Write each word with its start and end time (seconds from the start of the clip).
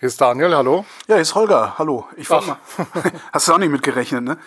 Hier 0.00 0.06
ist 0.06 0.20
Daniel, 0.20 0.54
hallo. 0.54 0.84
Ja, 1.08 1.16
hier 1.16 1.22
ist 1.22 1.34
Holger, 1.34 1.74
hallo. 1.78 2.06
Ich 2.16 2.30
wollte 2.30 2.46
mal. 2.48 2.58
Hast 3.32 3.48
du 3.48 3.52
auch 3.52 3.58
nicht 3.58 3.72
mitgerechnet, 3.72 4.22
ne? 4.22 4.38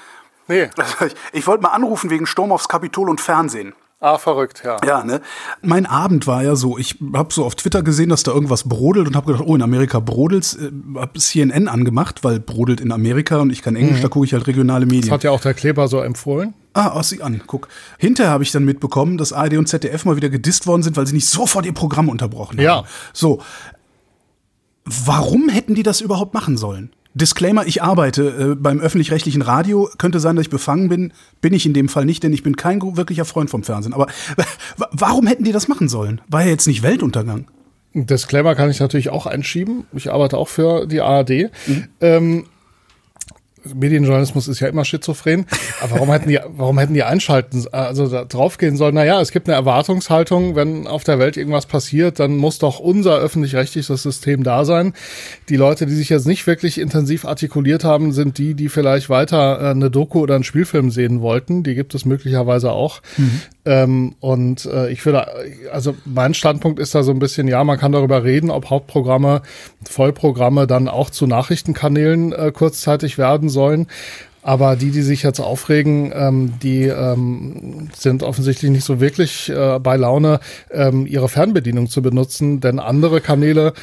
Nee. 0.48 0.70
Ich, 1.06 1.14
ich 1.34 1.48
wollte 1.48 1.64
mal 1.64 1.70
anrufen 1.70 2.10
wegen 2.10 2.26
Sturm 2.26 2.52
aufs 2.52 2.68
Kapitol 2.70 3.10
und 3.10 3.20
Fernsehen. 3.20 3.74
Ah, 4.00 4.18
verrückt, 4.18 4.64
ja. 4.66 4.78
Ja, 4.86 5.04
ne? 5.04 5.22
Mein 5.62 5.86
Abend 5.86 6.26
war 6.26 6.42
ja 6.42 6.56
so, 6.56 6.78
ich 6.78 6.98
habe 7.14 7.32
so 7.34 7.46
auf 7.46 7.54
Twitter 7.56 7.84
gesehen, 7.84 8.10
dass 8.10 8.24
da 8.24 8.32
irgendwas 8.32 8.68
brodelt 8.68 9.08
und 9.08 9.16
habe 9.16 9.28
gedacht, 9.32 9.44
oh, 9.46 9.54
in 9.56 9.62
Amerika 9.62 10.00
brodelt's. 10.00 10.56
Äh, 10.56 10.72
hab 10.96 11.18
CNN 11.20 11.68
angemacht, 11.68 12.24
weil 12.24 12.40
brodelt 12.40 12.82
in 12.82 12.92
Amerika 12.92 13.38
und 13.40 13.52
ich 13.52 13.62
kann 13.62 13.76
Englisch, 13.76 14.00
Mhm. 14.00 14.04
da 14.04 14.08
gucke 14.08 14.26
ich 14.26 14.34
halt 14.34 14.48
regionale 14.48 14.86
Medien. 14.86 15.04
Das 15.04 15.12
hat 15.12 15.24
ja 15.24 15.32
auch 15.32 15.42
der 15.42 15.54
Kleber 15.54 15.88
so 15.88 16.00
empfohlen. 16.00 16.54
Ah, 16.74 16.94
oh, 16.96 17.02
sieh 17.04 17.22
an, 17.22 17.42
guck. 17.46 17.68
Hinterher 18.00 18.32
habe 18.32 18.44
ich 18.44 18.52
dann 18.52 18.64
mitbekommen, 18.66 19.18
dass 19.18 19.34
ARD 19.34 19.58
und 19.58 19.68
ZDF 19.68 20.06
mal 20.06 20.16
wieder 20.16 20.30
gedisst 20.30 20.66
worden 20.66 20.82
sind, 20.82 20.96
weil 20.98 21.06
sie 21.06 21.14
nicht 21.14 21.28
sofort 21.28 21.66
ihr 21.66 21.74
Programm 21.74 22.08
unterbrochen 22.10 22.58
haben. 22.58 22.64
Ja. 22.64 22.84
So. 23.14 23.42
Warum 24.86 25.50
hätten 25.50 25.76
die 25.76 25.84
das 25.84 26.02
überhaupt 26.02 26.34
machen 26.34 26.58
sollen? 26.58 26.92
Disclaimer, 27.14 27.68
ich 27.68 27.84
arbeite 27.84 28.52
äh, 28.52 28.56
beim 28.56 28.80
öffentlich-rechtlichen 28.80 29.42
Radio. 29.42 29.90
Könnte 29.98 30.20
sein, 30.22 30.38
dass 30.38 30.44
ich 30.46 30.50
befangen 30.50 30.88
bin. 30.88 31.12
Bin 31.42 31.54
ich 31.54 31.66
in 31.66 31.74
dem 31.74 31.90
Fall 31.90 32.06
nicht, 32.06 32.24
denn 32.24 32.32
ich 32.32 32.42
bin 32.42 32.56
kein 32.56 32.82
wirklicher 32.96 33.26
Freund 33.26 33.50
vom 33.50 33.64
Fernsehen. 33.64 33.94
Aber 33.94 34.08
wa- 34.78 34.90
warum 34.92 35.28
hätten 35.28 35.44
die 35.44 35.52
das 35.52 35.68
machen 35.68 35.90
sollen? 35.90 36.22
War 36.30 36.44
ja 36.44 36.50
jetzt 36.50 36.68
nicht 36.68 36.84
Weltuntergang. 36.84 37.48
Disclaimer 37.94 38.56
kann 38.56 38.70
ich 38.70 38.80
natürlich 38.80 39.10
auch 39.10 39.26
einschieben. 39.26 39.84
Ich 39.92 40.12
arbeite 40.12 40.38
auch 40.38 40.48
für 40.48 40.88
die 40.88 41.02
ARD. 41.02 41.52
Ähm, 42.00 42.46
Medienjournalismus 43.74 44.48
ist 44.48 44.60
ja 44.60 44.68
immer 44.68 44.86
schizophren. 44.86 45.46
Aber 45.82 45.96
warum 45.96 46.12
hätten 46.12 46.30
die, 46.30 46.40
warum 46.48 46.80
hätten 46.80 46.94
die 46.94 47.04
einschalten, 47.04 47.66
also 47.72 48.08
da 48.08 48.26
draufgehen 48.26 48.78
sollen? 48.78 48.96
Naja, 48.96 49.22
es 49.22 49.32
gibt 49.32 49.48
eine 49.48 49.56
Erwartungshaltung, 49.56 50.56
wenn 50.56 50.88
auf 50.88 51.04
der 51.04 51.20
Welt 51.20 51.38
irgendwas 51.38 51.66
passiert, 51.66 52.20
dann 52.20 52.38
muss 52.38 52.60
doch 52.60 52.80
unser 52.80 53.18
öffentlich-rechtliches 53.18 54.02
System 54.02 54.44
da 54.44 54.66
sein. 54.66 54.94
Die 55.50 55.56
Leute, 55.56 55.86
die 55.86 55.96
sich 55.96 56.10
jetzt 56.10 56.28
nicht 56.28 56.48
wirklich 56.48 56.80
intensiv 56.80 57.26
artikuliert 57.26 57.84
haben, 57.84 58.12
sind 58.12 58.38
die, 58.38 58.54
die 58.54 58.70
vielleicht 58.70 59.10
weiter 59.10 59.62
äh, 59.62 59.72
eine 59.72 59.92
Doku 59.92 60.20
oder 60.20 60.36
einen 60.36 60.44
Spielfilm 60.44 60.92
sehen 60.92 61.22
wollten. 61.22 61.64
Die 61.64 61.76
gibt 61.76 61.94
es 61.96 62.06
möglicherweise 62.06 62.72
auch. 62.72 63.02
Ähm, 63.64 64.16
und 64.20 64.66
äh, 64.66 64.90
ich 64.90 65.06
würde, 65.06 65.28
also 65.72 65.96
mein 66.06 66.34
Standpunkt 66.34 66.80
ist 66.80 66.96
da 66.96 67.04
so 67.04 67.12
ein 67.12 67.20
bisschen, 67.20 67.48
ja, 67.48 67.64
man 67.64 67.78
kann 67.78 67.92
darüber 67.92 68.24
reden, 68.24 68.50
ob 68.50 68.70
Hauptprogramme, 68.70 69.44
Vollprogramme 69.88 70.66
dann 70.66 70.88
auch 70.88 71.10
zu 71.10 71.28
Nachrichtenkanälen 71.28 72.34
äh, 72.34 72.52
kurzzeitig 72.52 73.18
werden 73.18 73.50
sollen. 73.50 73.88
Aber 74.44 74.76
die, 74.76 74.90
die 74.90 75.04
sich 75.04 75.22
jetzt 75.22 75.40
aufregen, 75.40 76.12
ähm, 76.16 76.54
die 76.64 76.86
ähm, 76.86 77.90
sind 77.94 78.24
offensichtlich 78.24 78.72
nicht 78.72 78.84
so 78.84 79.00
wirklich 79.00 79.50
äh, 79.50 79.78
bei 79.80 79.98
Laune, 79.98 80.40
ähm, 80.72 81.06
ihre 81.06 81.30
Fernbedienung 81.30 81.88
zu 81.88 82.02
benutzen, 82.02 82.60
denn 82.60 82.80
andere 82.80 83.22
Kanäle, 83.22 83.74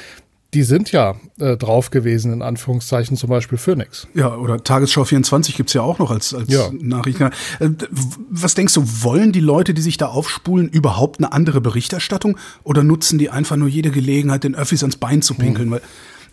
die 0.54 0.62
sind 0.62 0.92
ja 0.92 1.14
äh, 1.38 1.56
drauf 1.58 1.90
gewesen, 1.90 2.32
in 2.32 2.40
Anführungszeichen, 2.42 3.16
zum 3.18 3.28
Beispiel 3.28 3.58
Phoenix. 3.58 4.06
Ja, 4.14 4.34
oder 4.34 4.62
Tagesschau 4.64 5.04
24 5.04 5.54
gibt's 5.56 5.74
ja 5.74 5.82
auch 5.82 5.98
noch 5.98 6.10
als, 6.10 6.32
als 6.32 6.48
Ja. 6.50 6.70
Nachrichten. 6.72 7.24
Äh, 7.60 7.68
Was 8.30 8.54
denkst 8.54 8.72
du, 8.74 8.82
wollen 9.02 9.32
die 9.32 9.40
Leute, 9.40 9.74
die 9.74 9.82
sich 9.82 9.98
da 9.98 10.06
aufspulen, 10.06 10.68
überhaupt 10.68 11.20
eine 11.20 11.32
andere 11.32 11.60
Berichterstattung 11.60 12.38
oder 12.64 12.82
nutzen 12.82 13.18
die 13.18 13.28
einfach 13.28 13.56
nur 13.56 13.68
jede 13.68 13.90
Gelegenheit, 13.90 14.42
den 14.44 14.54
Öffis 14.54 14.82
ans 14.82 14.96
Bein 14.96 15.20
zu 15.20 15.34
pinkeln? 15.34 15.70
Weil, 15.70 15.82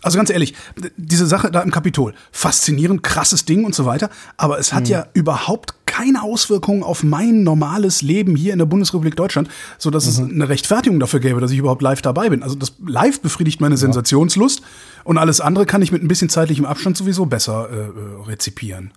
also 0.02 0.16
ganz 0.16 0.30
ehrlich, 0.30 0.54
diese 0.96 1.26
Sache 1.26 1.50
da 1.50 1.60
im 1.60 1.70
Kapitol, 1.70 2.14
faszinierend, 2.32 3.02
krasses 3.02 3.44
Ding 3.44 3.64
und 3.64 3.74
so 3.74 3.84
weiter, 3.84 4.08
aber 4.38 4.58
es 4.58 4.72
hat 4.72 4.88
ja 4.88 5.06
überhaupt 5.14 5.85
keine 5.96 6.22
Auswirkungen 6.22 6.82
auf 6.82 7.02
mein 7.02 7.42
normales 7.42 8.02
Leben 8.02 8.36
hier 8.36 8.52
in 8.52 8.58
der 8.58 8.66
Bundesrepublik 8.66 9.16
Deutschland, 9.16 9.48
so 9.78 9.90
dass 9.90 10.06
es 10.06 10.18
eine 10.18 10.48
Rechtfertigung 10.48 11.00
dafür 11.00 11.20
gäbe, 11.20 11.40
dass 11.40 11.50
ich 11.50 11.58
überhaupt 11.58 11.80
live 11.80 12.02
dabei 12.02 12.28
bin. 12.28 12.42
Also 12.42 12.54
das 12.54 12.74
live 12.86 13.20
befriedigt 13.20 13.62
meine 13.62 13.78
Sensationslust 13.78 14.60
und 15.04 15.16
alles 15.16 15.40
andere 15.40 15.64
kann 15.64 15.80
ich 15.80 15.92
mit 15.92 16.02
ein 16.02 16.08
bisschen 16.08 16.28
zeitlichem 16.28 16.66
Abstand 16.66 16.98
sowieso 16.98 17.24
besser 17.24 17.70
äh, 17.70 17.76
äh, 17.76 18.26
rezipieren. 18.26 18.92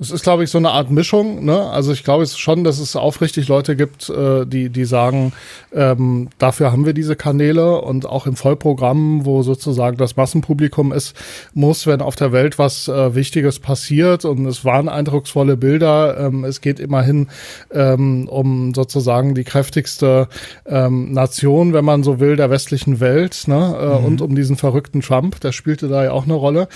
Es 0.00 0.12
ist, 0.12 0.22
glaube 0.22 0.44
ich, 0.44 0.50
so 0.50 0.58
eine 0.58 0.70
Art 0.70 0.92
Mischung. 0.92 1.44
Ne? 1.44 1.60
Also 1.60 1.92
ich 1.92 2.04
glaube 2.04 2.24
schon, 2.24 2.62
dass 2.62 2.78
es 2.78 2.94
aufrichtig 2.94 3.48
Leute 3.48 3.74
gibt, 3.74 4.08
äh, 4.08 4.46
die, 4.46 4.70
die 4.70 4.84
sagen, 4.84 5.32
ähm, 5.74 6.28
dafür 6.38 6.70
haben 6.70 6.86
wir 6.86 6.92
diese 6.92 7.16
Kanäle 7.16 7.80
und 7.80 8.06
auch 8.06 8.28
im 8.28 8.36
Vollprogramm, 8.36 9.26
wo 9.26 9.42
sozusagen 9.42 9.96
das 9.96 10.14
Massenpublikum 10.14 10.92
ist, 10.92 11.16
muss, 11.52 11.88
wenn 11.88 12.00
auf 12.00 12.14
der 12.14 12.30
Welt 12.30 12.60
was 12.60 12.86
äh, 12.86 13.16
Wichtiges 13.16 13.58
passiert 13.58 14.24
und 14.24 14.46
es 14.46 14.64
waren 14.64 14.88
eindrucksvolle 14.88 15.56
Bilder, 15.56 16.16
ähm, 16.26 16.44
es 16.44 16.60
geht 16.60 16.78
immerhin 16.78 17.26
ähm, 17.72 18.28
um 18.28 18.74
sozusagen 18.74 19.34
die 19.34 19.42
kräftigste 19.42 20.28
ähm, 20.64 21.12
Nation, 21.12 21.72
wenn 21.72 21.84
man 21.84 22.04
so 22.04 22.20
will, 22.20 22.36
der 22.36 22.50
westlichen 22.50 23.00
Welt 23.00 23.48
ne? 23.48 23.76
äh, 23.80 24.06
und 24.06 24.22
um 24.22 24.36
diesen 24.36 24.56
verrückten 24.56 25.00
Trump, 25.00 25.40
der 25.40 25.50
spielte 25.50 25.88
da 25.88 26.04
ja 26.04 26.12
auch 26.12 26.24
eine 26.24 26.34
Rolle. 26.34 26.68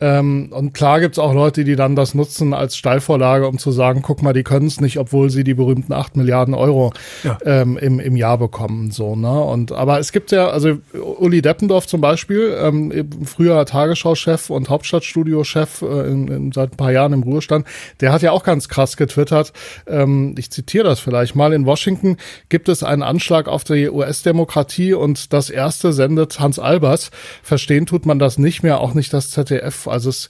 Ähm, 0.00 0.48
und 0.52 0.72
klar 0.72 1.00
gibt's 1.00 1.18
auch 1.18 1.34
Leute, 1.34 1.64
die 1.64 1.76
dann 1.76 1.94
das 1.96 2.14
nutzen 2.14 2.54
als 2.54 2.76
Steilvorlage, 2.76 3.46
um 3.46 3.58
zu 3.58 3.70
sagen, 3.70 4.02
guck 4.02 4.22
mal, 4.22 4.32
die 4.32 4.42
können 4.42 4.66
es 4.66 4.80
nicht, 4.80 4.98
obwohl 4.98 5.30
sie 5.30 5.44
die 5.44 5.54
berühmten 5.54 5.92
8 5.92 6.16
Milliarden 6.16 6.54
Euro 6.54 6.92
Ja. 7.22 7.38
ähm, 7.44 7.76
im, 7.76 8.00
im 8.00 8.16
Jahr 8.16 8.38
bekommen. 8.38 8.90
So, 8.90 9.14
ne? 9.14 9.40
Und 9.40 9.72
aber 9.72 9.98
es 9.98 10.12
gibt 10.12 10.32
ja, 10.32 10.48
also 10.48 10.78
Uli 11.18 11.42
Deppendorf 11.42 11.86
zum 11.86 12.00
Beispiel, 12.00 12.56
ähm, 12.60 13.08
früher 13.24 13.64
Tagesschau-Chef 13.66 14.50
und 14.50 14.68
Hauptstadtstudio-Chef 14.70 15.82
äh, 15.82 16.10
in, 16.10 16.28
in, 16.28 16.52
seit 16.52 16.72
ein 16.72 16.76
paar 16.76 16.92
Jahren 16.92 17.12
im 17.12 17.22
Ruhestand, 17.22 17.66
der 18.00 18.12
hat 18.12 18.22
ja 18.22 18.32
auch 18.32 18.44
ganz 18.44 18.68
krass 18.68 18.96
getwittert. 18.96 19.52
Ähm, 19.86 20.34
ich 20.38 20.50
zitiere 20.50 20.84
das 20.84 21.00
vielleicht 21.00 21.34
mal. 21.34 21.52
In 21.52 21.66
Washington 21.66 22.16
gibt 22.48 22.68
es 22.68 22.82
einen 22.82 23.02
Anschlag 23.02 23.48
auf 23.48 23.64
die 23.64 23.90
US-Demokratie 23.90 24.94
und 24.94 25.32
das 25.32 25.50
erste 25.50 25.92
sendet 25.92 26.40
Hans 26.40 26.58
Albers. 26.58 27.10
Verstehen 27.42 27.86
tut 27.86 28.06
man 28.06 28.18
das 28.18 28.38
nicht 28.38 28.62
mehr, 28.62 28.80
auch 28.80 28.94
nicht 28.94 29.12
das 29.12 29.30
ZDF. 29.30 29.88
Also 29.90 30.10
es, 30.10 30.28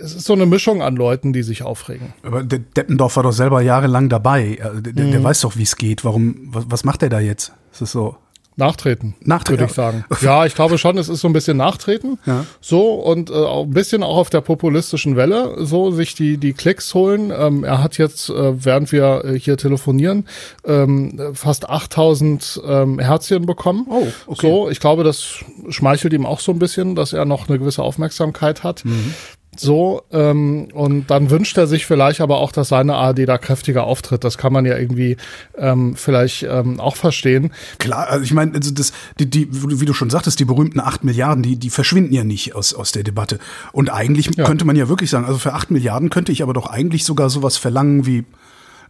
es 0.00 0.14
ist 0.14 0.24
so 0.24 0.32
eine 0.32 0.46
Mischung 0.46 0.82
an 0.82 0.96
Leuten, 0.96 1.32
die 1.32 1.42
sich 1.42 1.62
aufregen. 1.62 2.12
Aber 2.22 2.42
der 2.42 2.60
Deppendorf 2.60 3.16
war 3.16 3.22
doch 3.24 3.32
selber 3.32 3.60
jahrelang 3.60 4.08
dabei. 4.08 4.58
Äh, 4.60 4.80
Der, 4.82 4.92
der 4.92 5.22
weiß 5.24 5.40
doch, 5.42 5.56
wie 5.56 5.62
es 5.64 5.76
geht. 5.76 6.04
Warum, 6.04 6.36
was, 6.52 6.64
was 6.68 6.84
macht 6.84 7.02
der 7.02 7.10
da 7.10 7.20
jetzt? 7.20 7.52
Es 7.72 7.82
ist 7.82 7.92
so. 7.92 8.16
Nachtreten, 8.58 9.14
Nachtreten, 9.20 9.60
würde 9.60 9.70
ich 9.70 9.76
sagen. 9.76 10.04
Ja, 10.20 10.44
ich 10.44 10.56
glaube 10.56 10.78
schon, 10.78 10.98
es 10.98 11.08
ist 11.08 11.20
so 11.20 11.28
ein 11.28 11.32
bisschen 11.32 11.56
Nachtreten. 11.56 12.18
Ja. 12.26 12.44
So 12.60 12.94
und 12.94 13.30
äh, 13.30 13.34
ein 13.34 13.70
bisschen 13.70 14.02
auch 14.02 14.16
auf 14.16 14.30
der 14.30 14.40
populistischen 14.40 15.14
Welle, 15.14 15.64
so 15.64 15.92
sich 15.92 16.16
die, 16.16 16.38
die 16.38 16.54
Klicks 16.54 16.92
holen. 16.92 17.30
Ähm, 17.30 17.62
er 17.62 17.80
hat 17.80 17.98
jetzt, 17.98 18.30
äh, 18.30 18.64
während 18.64 18.90
wir 18.90 19.24
äh, 19.24 19.38
hier 19.38 19.56
telefonieren, 19.56 20.26
ähm, 20.64 21.20
fast 21.34 21.70
8000 21.70 22.60
ähm, 22.66 22.98
Herzchen 22.98 23.46
bekommen. 23.46 23.86
Oh, 23.88 24.08
okay. 24.26 24.48
So, 24.48 24.70
ich 24.70 24.80
glaube, 24.80 25.04
das 25.04 25.44
schmeichelt 25.68 26.12
ihm 26.12 26.26
auch 26.26 26.40
so 26.40 26.50
ein 26.50 26.58
bisschen, 26.58 26.96
dass 26.96 27.12
er 27.12 27.26
noch 27.26 27.48
eine 27.48 27.60
gewisse 27.60 27.84
Aufmerksamkeit 27.84 28.64
hat. 28.64 28.84
Mhm. 28.84 29.14
So, 29.56 30.02
ähm, 30.12 30.68
und 30.72 31.10
dann 31.10 31.30
wünscht 31.30 31.58
er 31.58 31.66
sich 31.66 31.84
vielleicht 31.84 32.20
aber 32.20 32.38
auch, 32.38 32.52
dass 32.52 32.68
seine 32.68 32.94
ARD 32.94 33.26
da 33.28 33.38
kräftiger 33.38 33.84
auftritt. 33.84 34.22
Das 34.22 34.38
kann 34.38 34.52
man 34.52 34.64
ja 34.64 34.76
irgendwie 34.76 35.16
ähm, 35.56 35.96
vielleicht 35.96 36.44
ähm, 36.44 36.78
auch 36.78 36.94
verstehen. 36.94 37.52
Klar, 37.78 38.08
also 38.08 38.22
ich 38.24 38.32
meine, 38.32 38.54
also 38.54 38.70
das, 38.72 38.92
die, 39.18 39.28
die, 39.28 39.48
wie 39.50 39.84
du 39.84 39.94
schon 39.94 40.10
sagtest, 40.10 40.38
die 40.38 40.44
berühmten 40.44 40.78
8 40.80 41.02
Milliarden, 41.02 41.42
die, 41.42 41.56
die 41.56 41.70
verschwinden 41.70 42.12
ja 42.14 42.22
nicht 42.22 42.54
aus, 42.54 42.72
aus 42.72 42.92
der 42.92 43.02
Debatte. 43.02 43.40
Und 43.72 43.90
eigentlich 43.90 44.30
Ja. 44.36 44.44
könnte 44.44 44.64
man 44.64 44.76
ja 44.76 44.88
wirklich 44.88 45.10
sagen, 45.10 45.24
also 45.24 45.38
für 45.38 45.54
8 45.54 45.70
Milliarden 45.72 46.10
könnte 46.10 46.30
ich 46.30 46.42
aber 46.42 46.52
doch 46.52 46.66
eigentlich 46.66 47.04
sogar 47.04 47.28
sowas 47.28 47.56
verlangen 47.56 48.06
wie 48.06 48.24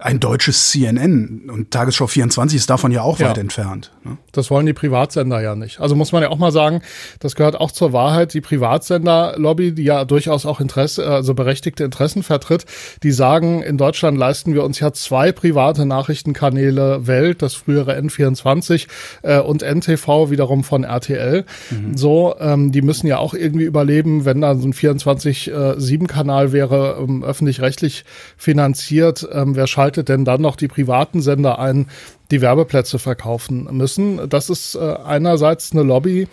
ein 0.01 0.21
deutsches 0.21 0.71
CNN. 0.71 1.51
Und 1.53 1.71
Tagesschau 1.73 2.07
24 2.07 2.57
ist 2.57 2.71
davon 2.71 2.93
ja 2.93 3.03
auch 3.03 3.19
Ja. 3.19 3.31
weit 3.31 3.39
entfernt. 3.39 3.91
Ne? 4.05 4.17
Das 4.33 4.51
wollen 4.51 4.65
die 4.67 4.73
Privatsender 4.73 5.41
ja 5.41 5.57
nicht. 5.57 5.81
Also 5.81 5.97
muss 5.97 6.13
man 6.13 6.23
ja 6.23 6.29
auch 6.31 6.39
mal 6.39 6.53
sagen, 6.53 6.83
das 7.19 7.35
gehört 7.35 7.57
auch 7.61 7.73
zur 7.73 7.93
Wahrheit. 7.93 8.33
Die 8.33 8.41
Privatsenderlobby, 8.41 9.73
die 9.73 9.83
ja 9.83 10.05
durchaus 10.05 10.47
auch 10.47 10.61
Interesse, 10.61 11.05
also 11.07 11.35
berechtigte 11.35 11.83
Interessen 11.83 12.23
vertritt, 12.23 12.65
die 13.03 13.11
sagen, 13.11 13.61
in 13.63 13.77
Deutschland 13.77 14.17
leisten 14.17 14.55
wir 14.55 14.63
uns 14.63 14.79
ja 14.79 14.93
zwei 14.93 15.33
private 15.33 15.85
Nachrichtenkanäle 15.85 17.07
Welt, 17.09 17.43
das 17.43 17.55
frühere 17.55 17.99
N24 17.99 18.87
äh, 19.23 19.41
und 19.41 19.63
NTV 19.63 20.31
wiederum 20.31 20.63
von 20.63 20.85
RTL. 20.85 21.45
So, 21.95 22.35
ähm, 22.39 22.71
die 22.71 22.83
müssen 22.83 23.07
ja 23.09 23.19
auch 23.19 23.35
irgendwie 23.35 23.65
überleben, 23.65 24.25
wenn 24.25 24.41
da 24.41 24.55
so 24.55 24.67
ein 24.69 24.73
24-7-Kanal 24.73 26.53
wäre, 26.53 26.99
ähm, 27.01 27.25
öffentlich-rechtlich 27.25 28.05
finanziert. 28.37 29.27
Ähm, 29.33 29.57
wer 29.57 29.67
schaltet 29.67 29.88
denn 29.97 30.25
dann 30.25 30.41
noch 30.41 30.57
die 30.57 30.69
privaten 30.69 31.21
Sender 31.21 31.59
ein, 31.59 31.87
die 32.31 32.41
Werbeplätze 32.41 32.99
verkaufen 32.99 33.69
müssen? 33.71 34.29
Das 34.29 34.51
ist 34.51 34.75
äh, 34.75 34.97
einerseits 35.05 35.73
eine 35.73 35.83
Lobby, 35.83 36.29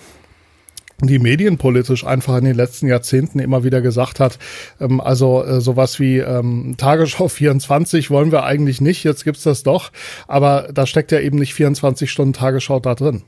die 1.01 1.19
medienpolitisch 1.19 2.05
einfach 2.05 2.37
in 2.37 2.45
den 2.45 2.55
letzten 2.55 2.87
Jahrzehnten 2.87 3.39
immer 3.39 3.63
wieder 3.63 3.81
gesagt 3.81 4.19
hat, 4.19 4.39
ähm, 4.79 5.01
also 5.01 5.43
äh, 5.43 5.61
sowas 5.61 5.99
wie 5.99 6.19
ähm, 6.19 6.75
Tagesschau 6.77 7.27
24 7.27 8.09
wollen 8.09 8.31
wir 8.31 8.43
eigentlich 8.43 8.81
nicht, 8.81 9.03
jetzt 9.03 9.23
gibt's 9.23 9.43
das 9.43 9.63
doch, 9.63 9.91
aber 10.27 10.69
da 10.73 10.85
steckt 10.85 11.11
ja 11.11 11.19
eben 11.19 11.37
nicht 11.37 11.53
24 11.53 12.09
Stunden 12.09 12.33
Tagesschau 12.33 12.79
da 12.79 12.95
drin. 12.95 13.23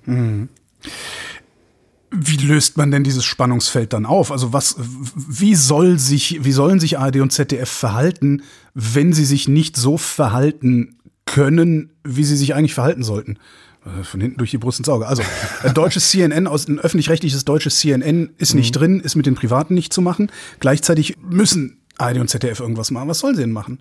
Wie 2.10 2.38
löst 2.38 2.78
man 2.78 2.90
denn 2.90 3.04
dieses 3.04 3.26
Spannungsfeld 3.26 3.92
dann 3.92 4.06
auf? 4.06 4.32
Also 4.32 4.54
was, 4.54 4.78
wie 4.80 5.56
soll 5.56 6.00
sich, 6.00 6.40
wie 6.44 6.54
sollen 6.54 6.80
sich 6.80 6.98
ARD 6.98 7.18
und 7.18 7.34
ZDF 7.34 7.70
verhalten, 7.70 8.44
wenn 8.80 9.12
sie 9.12 9.26
sich 9.26 9.48
nicht 9.48 9.76
so 9.76 9.98
verhalten 9.98 11.00
können, 11.26 11.90
wie 12.04 12.24
sie 12.24 12.38
sich 12.38 12.54
eigentlich 12.54 12.76
verhalten 12.76 13.02
sollten. 13.02 13.40
Äh, 13.84 14.04
von 14.04 14.22
hinten 14.22 14.38
durch 14.38 14.52
die 14.52 14.60
Brust 14.60 14.78
ins 14.78 14.88
Auge. 14.88 15.08
Also, 15.08 15.24
ein 15.64 15.74
deutsches 15.74 16.10
CNN, 16.12 16.46
aus, 16.46 16.68
ein 16.68 16.78
öffentlich-rechtliches 16.78 17.44
deutsches 17.44 17.80
CNN 17.80 18.30
ist 18.38 18.54
nicht 18.54 18.76
mhm. 18.76 18.80
drin, 18.80 19.00
ist 19.00 19.16
mit 19.16 19.26
den 19.26 19.34
Privaten 19.34 19.74
nicht 19.74 19.94
zu 19.94 20.02
machen. 20.04 20.32
Gleichzeitig 20.60 21.16
müssen 21.28 21.80
ARD 21.98 22.20
und 22.20 22.30
ZDF 22.30 22.60
irgendwas 22.60 22.92
machen. 22.92 23.10
Was 23.10 23.18
sollen 23.20 23.36
sie 23.36 23.42
denn 23.42 23.52
machen? 23.52 23.80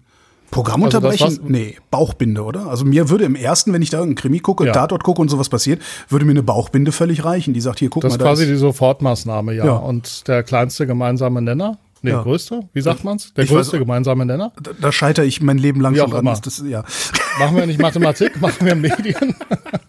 Programm 0.51 0.83
also 0.85 0.97
unterbrechen? 0.97 1.41
nee, 1.49 1.77
Bauchbinde, 1.91 2.43
oder? 2.43 2.69
Also 2.69 2.87
mir 2.87 3.11
würde 3.11 3.25
im 3.25 3.35
ersten, 3.35 3.75
wenn 3.75 3.83
ich 3.83 3.91
da 3.91 3.99
irgendeinen 3.99 4.23
Krimi 4.23 4.39
gucke, 4.39 4.65
ja. 4.65 4.73
Tatort 4.73 5.05
gucke 5.05 5.21
und 5.21 5.29
sowas 5.29 5.51
passiert, 5.51 5.83
würde 6.09 6.25
mir 6.25 6.31
eine 6.31 6.43
Bauchbinde 6.43 6.93
völlig 6.93 7.25
reichen. 7.25 7.53
Die 7.53 7.61
sagt, 7.61 7.81
hier, 7.81 7.91
guck 7.91 8.03
das 8.03 8.13
mal. 8.13 8.19
Das 8.19 8.25
ist 8.25 8.45
quasi 8.45 8.47
die 8.47 8.57
Sofortmaßnahme, 8.57 9.55
ja. 9.55 9.67
ja. 9.67 9.77
Und 9.77 10.27
der 10.29 10.43
kleinste 10.43 10.87
gemeinsame 10.87 11.43
Nenner? 11.43 11.79
Nee, 12.03 12.11
ja. 12.11 12.23
größte? 12.23 12.61
Wie 12.73 12.81
sagt 12.81 13.05
man's? 13.05 13.33
Der 13.35 13.45
ich 13.45 13.51
größte 13.51 13.75
weiß, 13.75 13.81
gemeinsame 13.81 14.27
Nenner? 14.27 14.53
Da, 14.63 14.73
da 14.81 14.93
scheitere 14.93 15.25
ich 15.25 15.41
mein 15.41 15.59
Leben 15.59 15.81
lang 15.81 15.95
Wie 15.95 15.99
schon 15.99 16.11
dran. 16.11 16.25
Das, 16.25 16.63
ja. 16.67 16.85
Machen 17.39 17.57
wir 17.57 17.67
nicht 17.67 17.81
Mathematik, 17.81 18.41
machen 18.41 18.67
wir 18.67 18.75
Medien. 18.75 19.35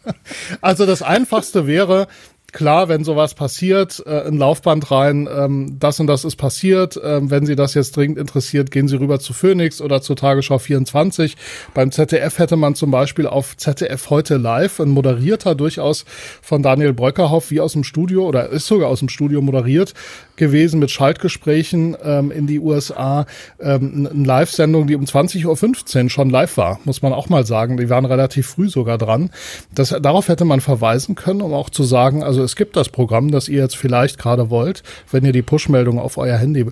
also 0.62 0.86
das 0.86 1.02
Einfachste 1.02 1.66
wäre, 1.66 2.08
klar, 2.52 2.90
wenn 2.90 3.04
sowas 3.04 3.36
passiert, 3.36 4.04
äh, 4.06 4.28
ein 4.28 4.38
Laufband 4.38 4.90
rein, 4.92 5.30
ähm, 5.32 5.78
das 5.80 6.00
und 6.00 6.08
das 6.08 6.26
ist 6.26 6.38
passiert. 6.38 7.00
Ähm, 7.02 7.30
wenn 7.30 7.46
Sie 7.46 7.56
das 7.56 7.74
jetzt 7.74 7.96
dringend 7.96 8.18
interessiert, 8.18 8.72
gehen 8.72 8.88
Sie 8.88 8.98
rüber 8.98 9.20
zu 9.20 9.34
Phoenix 9.34 9.82
oder 9.82 10.02
zur 10.02 10.16
Tagesschau 10.16 10.58
24. 10.58 11.38
Beim 11.74 11.92
ZDF 11.92 12.40
hätte 12.40 12.56
man 12.56 12.76
zum 12.76 12.92
Beispiel 12.92 13.28
auf 13.28 13.56
ZDF 13.58 14.10
heute 14.10 14.38
live 14.38 14.80
ein 14.80 14.90
moderierter 14.90 15.56
durchaus 15.56 16.06
von 16.42 16.64
Daniel 16.64 16.94
Bröckerhoff 16.94 17.52
wie 17.52 17.62
aus 17.62 17.74
dem 17.74 17.84
Studio 17.84 18.28
oder 18.28 18.50
ist 18.50 18.68
sogar 18.68 18.90
aus 18.90 19.00
dem 19.00 19.10
Studio 19.10 19.42
moderiert 19.42 19.94
gewesen 20.38 20.80
mit 20.80 20.92
Schaltgesprächen 20.92 21.98
ähm, 22.04 22.32
in 22.32 22.48
die 22.48 22.60
USA. 22.60 23.26
Ähm, 23.60 24.08
eine 24.10 24.24
Live-Sendung, 24.24 24.88
die 24.88 24.96
um 24.96 25.04
20.15 25.04 26.04
Uhr 26.04 26.10
schon 26.10 26.30
live 26.30 26.58
war, 26.58 26.80
muss 26.86 27.02
man 27.02 27.14
auch 27.14 27.30
mal 27.30 27.46
sagen. 27.46 27.78
Die 27.78 27.90
waren 27.90 28.06
relativ 28.06 28.48
früh 28.48 28.70
sogar 28.70 28.98
dran. 28.98 29.32
Das, 29.74 29.96
darauf 30.02 30.28
hätte 30.30 30.46
man 30.46 30.62
verweisen 30.62 31.16
können, 31.16 31.42
um 31.42 31.54
auch 31.54 31.70
zu 31.70 31.84
sagen, 31.84 32.24
also 32.24 32.44
es 32.44 32.56
gibt 32.56 32.76
das 32.76 32.90
Programm, 32.90 33.32
das 33.32 33.50
ihr 33.50 33.62
jetzt 33.62 33.78
vielleicht 33.78 34.18
gerade 34.18 34.50
wollt, 34.50 34.84
wenn 35.12 35.26
ihr 35.26 35.34
die 35.34 35.42
Push-Meldung 35.42 36.00
auf 36.00 36.18
euer 36.18 36.38
Handy 36.38 36.66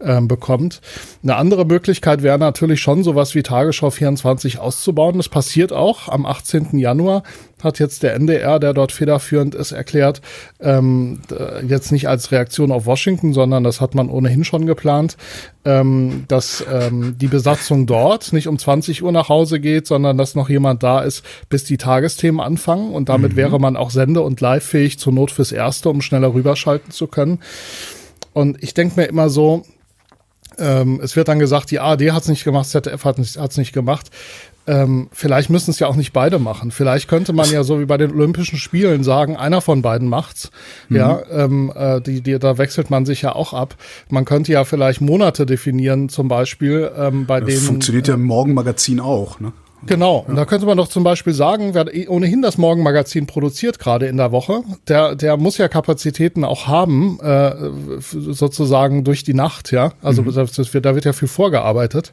äh, 0.00 0.20
bekommt. 0.20 0.80
Eine 1.22 1.36
andere 1.36 1.64
Möglichkeit 1.64 2.22
wäre 2.22 2.38
natürlich 2.38 2.80
schon 2.80 3.04
sowas 3.04 3.34
wie 3.34 3.42
Tagesschau 3.42 3.90
24 3.90 4.58
auszubauen. 4.58 5.16
Das 5.16 5.28
passiert 5.28 5.72
auch 5.72 6.08
am 6.08 6.26
18. 6.26 6.78
Januar 6.78 7.22
hat 7.62 7.78
jetzt 7.78 8.02
der 8.02 8.14
NDR, 8.14 8.58
der 8.58 8.74
dort 8.74 8.92
federführend 8.92 9.54
ist, 9.54 9.72
erklärt, 9.72 10.20
ähm, 10.60 11.20
jetzt 11.66 11.92
nicht 11.92 12.08
als 12.08 12.32
Reaktion 12.32 12.72
auf 12.72 12.86
Washington, 12.86 13.32
sondern 13.32 13.64
das 13.64 13.80
hat 13.80 13.94
man 13.94 14.08
ohnehin 14.08 14.44
schon 14.44 14.66
geplant, 14.66 15.16
ähm, 15.64 16.24
dass 16.28 16.64
ähm, 16.70 17.16
die 17.18 17.28
Besatzung 17.28 17.86
dort 17.86 18.32
nicht 18.32 18.48
um 18.48 18.58
20 18.58 19.02
Uhr 19.02 19.12
nach 19.12 19.28
Hause 19.28 19.60
geht, 19.60 19.86
sondern 19.86 20.18
dass 20.18 20.34
noch 20.34 20.48
jemand 20.48 20.82
da 20.82 21.00
ist, 21.00 21.24
bis 21.48 21.64
die 21.64 21.76
Tagesthemen 21.76 22.40
anfangen. 22.40 22.92
Und 22.92 23.08
damit 23.08 23.32
mhm. 23.32 23.36
wäre 23.36 23.60
man 23.60 23.76
auch 23.76 23.90
sende- 23.90 24.22
und 24.22 24.40
livefähig 24.40 24.98
zur 24.98 25.12
Not 25.12 25.30
fürs 25.30 25.52
Erste, 25.52 25.88
um 25.88 26.02
schneller 26.02 26.34
rüberschalten 26.34 26.90
zu 26.90 27.06
können. 27.06 27.38
Und 28.32 28.62
ich 28.62 28.74
denke 28.74 29.00
mir 29.00 29.06
immer 29.06 29.28
so, 29.28 29.64
ähm, 30.58 31.00
es 31.02 31.16
wird 31.16 31.28
dann 31.28 31.38
gesagt, 31.38 31.70
die 31.70 31.80
ARD 31.80 32.12
hat 32.12 32.22
es 32.22 32.28
nicht 32.28 32.44
gemacht, 32.44 32.68
ZDF 32.68 33.04
hat 33.04 33.18
es 33.18 33.56
nicht 33.56 33.72
gemacht 33.72 34.10
ähm, 34.66 35.08
vielleicht 35.12 35.50
müssen 35.50 35.70
es 35.70 35.78
ja 35.80 35.88
auch 35.88 35.96
nicht 35.96 36.12
beide 36.12 36.38
machen. 36.38 36.70
Vielleicht 36.70 37.08
könnte 37.08 37.32
man 37.32 37.50
ja 37.50 37.64
so 37.64 37.80
wie 37.80 37.84
bei 37.84 37.96
den 37.96 38.12
Olympischen 38.12 38.58
Spielen 38.58 39.02
sagen, 39.02 39.36
einer 39.36 39.60
von 39.60 39.82
beiden 39.82 40.08
macht's. 40.08 40.50
Mhm. 40.88 40.96
Ja, 40.96 41.22
ähm, 41.30 41.72
äh, 41.74 42.00
die, 42.00 42.20
die, 42.20 42.38
da 42.38 42.58
wechselt 42.58 42.88
man 42.88 43.04
sich 43.04 43.22
ja 43.22 43.34
auch 43.34 43.54
ab. 43.54 43.76
Man 44.08 44.24
könnte 44.24 44.52
ja 44.52 44.64
vielleicht 44.64 45.00
Monate 45.00 45.46
definieren, 45.46 46.08
zum 46.08 46.28
Beispiel, 46.28 46.90
ähm, 46.96 47.26
bei 47.26 47.40
das 47.40 47.48
denen. 47.48 47.60
Funktioniert 47.60 48.08
ja 48.08 48.14
im 48.14 48.24
Morgenmagazin 48.24 49.00
auch, 49.00 49.40
ne? 49.40 49.52
Genau, 49.86 50.24
und 50.26 50.36
da 50.36 50.44
könnte 50.44 50.66
man 50.66 50.76
doch 50.76 50.88
zum 50.88 51.02
Beispiel 51.02 51.32
sagen, 51.32 51.74
wer 51.74 51.86
ohnehin 52.08 52.40
das 52.40 52.56
Morgenmagazin 52.56 53.26
produziert, 53.26 53.78
gerade 53.78 54.06
in 54.06 54.16
der 54.16 54.30
Woche, 54.30 54.62
der, 54.86 55.16
der 55.16 55.36
muss 55.36 55.58
ja 55.58 55.68
Kapazitäten 55.68 56.44
auch 56.44 56.68
haben, 56.68 57.18
äh, 57.20 57.52
sozusagen 57.98 59.02
durch 59.02 59.24
die 59.24 59.34
Nacht, 59.34 59.72
ja. 59.72 59.92
Also 60.00 60.22
mhm. 60.22 60.34
das, 60.34 60.52
das 60.52 60.72
wird, 60.72 60.84
da 60.84 60.94
wird 60.94 61.04
ja 61.04 61.12
viel 61.12 61.28
vorgearbeitet. 61.28 62.12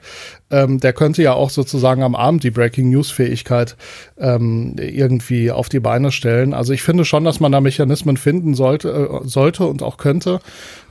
Ähm, 0.50 0.80
der 0.80 0.94
könnte 0.94 1.22
ja 1.22 1.34
auch 1.34 1.52
sozusagen 1.52 2.02
am 2.02 2.16
Abend 2.16 2.44
die 2.44 2.52
Breaking 2.52 2.90
News-Fähigkeit 2.90 3.76
ähm, 4.18 4.76
irgendwie 4.78 5.52
auf 5.52 5.70
die 5.70 5.80
Beine 5.80 6.12
stellen. 6.12 6.56
Also 6.56 6.74
ich 6.74 6.82
finde 6.82 7.06
schon, 7.06 7.24
dass 7.24 7.40
man 7.40 7.52
da 7.52 7.62
Mechanismen 7.62 8.18
finden 8.18 8.56
sollte, 8.56 8.90
äh, 8.90 9.28
sollte 9.28 9.66
und 9.66 9.84
auch 9.84 9.98
könnte, 9.98 10.40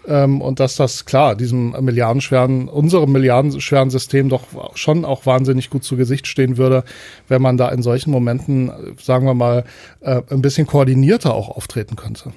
ähm, 0.09 0.41
und 0.41 0.59
dass 0.59 0.77
das 0.77 1.05
klar 1.05 1.37
diesem 1.37 1.73
milliardenschweren, 1.85 2.69
unserem 2.69 3.13
milliardenschweren 3.13 3.91
System 3.91 4.29
doch 4.29 4.45
schon 4.75 5.05
auch 5.05 5.27
wahnsinnig 5.27 5.71
gut 5.71 5.85
zu 5.85 5.97
Gesicht 5.97 6.27
stehen 6.27 6.57
würde, 6.57 6.85
wenn 7.29 7.43
man 7.43 7.57
da 7.57 7.69
in 7.69 7.83
solchen 7.83 8.11
Momenten, 8.11 8.73
sagen 9.01 9.27
wir 9.27 9.35
mal, 9.35 9.65
äh, 10.01 10.23
ein 10.31 10.43
bisschen 10.43 10.67
koordinierter 10.67 11.35
auch 11.35 11.49
auftreten 11.51 11.97
könnte. 11.97 12.33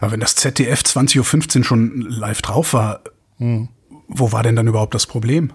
Aber 0.00 0.12
wenn 0.12 0.20
das 0.20 0.34
ZDF 0.36 0.80
20.15 0.80 1.58
Uhr 1.58 1.64
schon 1.64 2.00
live 2.08 2.42
drauf 2.42 2.74
war, 2.74 3.00
hm. 3.38 3.68
wo 4.08 4.32
war 4.32 4.42
denn 4.42 4.56
dann 4.56 4.66
überhaupt 4.66 4.94
das 4.94 5.06
Problem? 5.06 5.52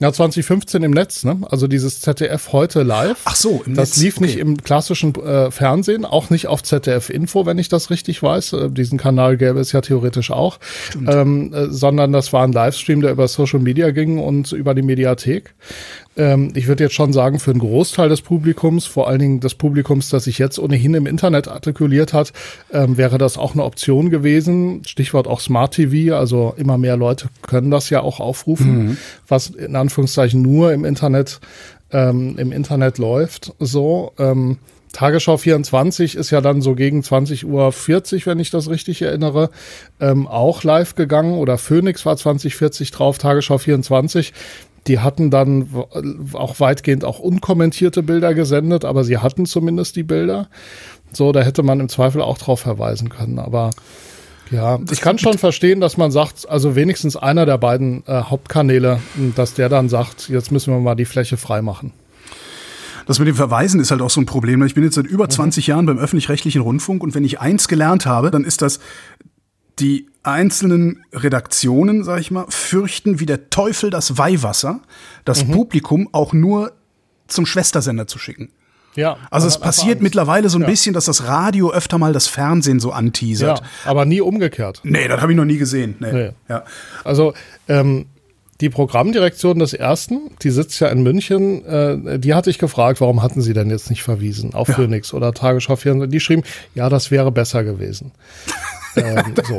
Ja, 0.00 0.12
2015 0.12 0.82
im 0.82 0.90
Netz, 0.90 1.24
ne? 1.24 1.38
Also 1.48 1.68
dieses 1.68 2.00
ZDF 2.00 2.52
heute 2.52 2.82
live. 2.82 3.18
Ach 3.26 3.36
so, 3.36 3.62
im 3.64 3.76
das 3.76 3.90
Netz. 3.90 4.02
lief 4.02 4.16
okay. 4.16 4.26
nicht 4.26 4.38
im 4.38 4.56
klassischen 4.56 5.14
äh, 5.14 5.52
Fernsehen, 5.52 6.04
auch 6.04 6.30
nicht 6.30 6.48
auf 6.48 6.64
ZDF 6.64 7.10
Info, 7.10 7.46
wenn 7.46 7.58
ich 7.58 7.68
das 7.68 7.90
richtig 7.90 8.20
weiß. 8.20 8.54
Äh, 8.54 8.70
diesen 8.70 8.98
Kanal 8.98 9.36
gäbe 9.36 9.60
es 9.60 9.70
ja 9.70 9.82
theoretisch 9.82 10.32
auch, 10.32 10.58
ähm, 11.06 11.54
äh, 11.54 11.68
sondern 11.68 12.12
das 12.12 12.32
war 12.32 12.42
ein 12.42 12.50
Livestream, 12.50 13.02
der 13.02 13.12
über 13.12 13.28
Social 13.28 13.60
Media 13.60 13.92
ging 13.92 14.18
und 14.18 14.50
über 14.50 14.74
die 14.74 14.82
Mediathek 14.82 15.54
ähm, 16.16 16.52
ich 16.54 16.66
würde 16.66 16.84
jetzt 16.84 16.94
schon 16.94 17.12
sagen, 17.12 17.38
für 17.38 17.50
einen 17.50 17.60
Großteil 17.60 18.08
des 18.08 18.22
Publikums, 18.22 18.86
vor 18.86 19.08
allen 19.08 19.18
Dingen 19.18 19.40
des 19.40 19.54
Publikums, 19.54 20.08
das 20.08 20.24
sich 20.24 20.38
jetzt 20.38 20.58
ohnehin 20.58 20.94
im 20.94 21.06
Internet 21.06 21.48
artikuliert 21.48 22.12
hat, 22.12 22.32
ähm, 22.72 22.96
wäre 22.96 23.18
das 23.18 23.38
auch 23.38 23.54
eine 23.54 23.64
Option 23.64 24.10
gewesen. 24.10 24.82
Stichwort 24.86 25.26
auch 25.26 25.40
Smart 25.40 25.74
TV, 25.74 26.16
also 26.16 26.54
immer 26.56 26.78
mehr 26.78 26.96
Leute 26.96 27.28
können 27.42 27.70
das 27.70 27.90
ja 27.90 28.00
auch 28.00 28.20
aufrufen, 28.20 28.86
mhm. 28.86 28.96
was 29.28 29.48
in 29.48 29.76
Anführungszeichen 29.76 30.40
nur 30.40 30.72
im 30.72 30.84
Internet 30.84 31.40
ähm, 31.94 32.36
im 32.38 32.52
Internet 32.52 32.98
läuft. 32.98 33.52
So. 33.58 34.12
Ähm, 34.18 34.58
Tagesschau 34.92 35.38
24 35.38 36.14
ist 36.14 36.30
ja 36.30 36.40
dann 36.40 36.62
so 36.62 36.74
gegen 36.74 37.00
20.40 37.00 37.44
Uhr, 37.46 38.26
wenn 38.26 38.38
ich 38.38 38.50
das 38.50 38.70
richtig 38.70 39.02
erinnere, 39.02 39.50
ähm, 40.00 40.28
auch 40.28 40.62
live 40.62 40.94
gegangen 40.94 41.34
oder 41.34 41.58
Phoenix 41.58 42.06
war 42.06 42.16
2040 42.16 42.92
drauf, 42.92 43.18
Tagesschau 43.18 43.58
24. 43.58 44.32
Die 44.86 45.00
hatten 45.00 45.30
dann 45.30 45.68
auch 46.34 46.60
weitgehend 46.60 47.04
auch 47.04 47.18
unkommentierte 47.18 48.02
Bilder 48.02 48.34
gesendet, 48.34 48.84
aber 48.84 49.04
sie 49.04 49.18
hatten 49.18 49.46
zumindest 49.46 49.96
die 49.96 50.02
Bilder. 50.02 50.48
So, 51.12 51.32
da 51.32 51.42
hätte 51.42 51.62
man 51.62 51.80
im 51.80 51.88
Zweifel 51.88 52.20
auch 52.20 52.38
drauf 52.38 52.60
verweisen 52.60 53.08
können. 53.08 53.38
Aber 53.38 53.70
ja, 54.50 54.78
ich 54.90 55.00
kann 55.00 55.18
schon 55.18 55.38
verstehen, 55.38 55.80
dass 55.80 55.96
man 55.96 56.10
sagt, 56.10 56.48
also 56.48 56.76
wenigstens 56.76 57.16
einer 57.16 57.46
der 57.46 57.58
beiden 57.58 58.04
äh, 58.06 58.22
Hauptkanäle, 58.22 59.00
dass 59.34 59.54
der 59.54 59.68
dann 59.68 59.88
sagt, 59.88 60.28
jetzt 60.28 60.52
müssen 60.52 60.72
wir 60.72 60.80
mal 60.80 60.94
die 60.94 61.06
Fläche 61.06 61.36
freimachen. 61.36 61.92
Das 63.06 63.18
mit 63.18 63.28
dem 63.28 63.36
Verweisen 63.36 63.80
ist 63.80 63.90
halt 63.90 64.00
auch 64.00 64.10
so 64.10 64.20
ein 64.20 64.26
Problem. 64.26 64.62
Ich 64.62 64.74
bin 64.74 64.84
jetzt 64.84 64.94
seit 64.94 65.06
über 65.06 65.28
20 65.28 65.66
mhm. 65.66 65.70
Jahren 65.70 65.86
beim 65.86 65.98
öffentlich-rechtlichen 65.98 66.62
Rundfunk 66.62 67.02
und 67.02 67.14
wenn 67.14 67.24
ich 67.24 67.40
eins 67.40 67.68
gelernt 67.68 68.06
habe, 68.06 68.30
dann 68.30 68.44
ist 68.44 68.62
das, 68.62 68.80
die 69.78 70.06
einzelnen 70.24 71.04
Redaktionen, 71.12 72.02
sag 72.04 72.20
ich 72.20 72.30
mal, 72.30 72.46
fürchten 72.48 73.20
wie 73.20 73.26
der 73.26 73.50
Teufel 73.50 73.90
das 73.90 74.18
Weihwasser, 74.18 74.80
das 75.24 75.46
mhm. 75.46 75.52
Publikum 75.52 76.08
auch 76.12 76.32
nur 76.32 76.72
zum 77.28 77.46
Schwestersender 77.46 78.06
zu 78.06 78.18
schicken. 78.18 78.50
Ja. 78.96 79.16
Also 79.30 79.48
es 79.48 79.58
passiert 79.58 80.00
mittlerweile 80.02 80.48
so 80.48 80.58
ein 80.58 80.62
ja. 80.62 80.68
bisschen, 80.68 80.94
dass 80.94 81.06
das 81.06 81.26
Radio 81.26 81.72
öfter 81.72 81.98
mal 81.98 82.12
das 82.12 82.28
Fernsehen 82.28 82.78
so 82.80 82.92
anteasert. 82.92 83.60
Ja, 83.60 83.90
aber 83.90 84.04
nie 84.04 84.20
umgekehrt. 84.20 84.80
Nee, 84.84 85.08
das 85.08 85.20
habe 85.20 85.32
ich 85.32 85.36
noch 85.36 85.44
nie 85.44 85.58
gesehen. 85.58 85.96
Nee. 85.98 86.12
nee. 86.12 86.30
Ja. 86.48 86.64
Also 87.02 87.34
ähm, 87.68 88.06
die 88.60 88.70
Programmdirektion 88.70 89.58
des 89.58 89.72
ersten, 89.72 90.30
die 90.42 90.50
sitzt 90.50 90.78
ja 90.78 90.88
in 90.88 91.02
München, 91.02 91.64
äh, 91.64 92.18
die 92.20 92.34
hatte 92.34 92.50
ich 92.50 92.58
gefragt, 92.58 93.00
warum 93.00 93.20
hatten 93.20 93.42
sie 93.42 93.52
denn 93.52 93.68
jetzt 93.68 93.90
nicht 93.90 94.04
verwiesen 94.04 94.54
auf 94.54 94.68
ja. 94.68 94.74
Phoenix 94.74 95.12
oder 95.12 95.34
Tagesschau 95.34 95.74
24? 95.74 96.12
Die 96.12 96.20
schrieben, 96.20 96.44
ja, 96.74 96.88
das 96.88 97.10
wäre 97.10 97.32
besser 97.32 97.64
gewesen. 97.64 98.12
Ähm, 98.96 99.34
so. 99.48 99.58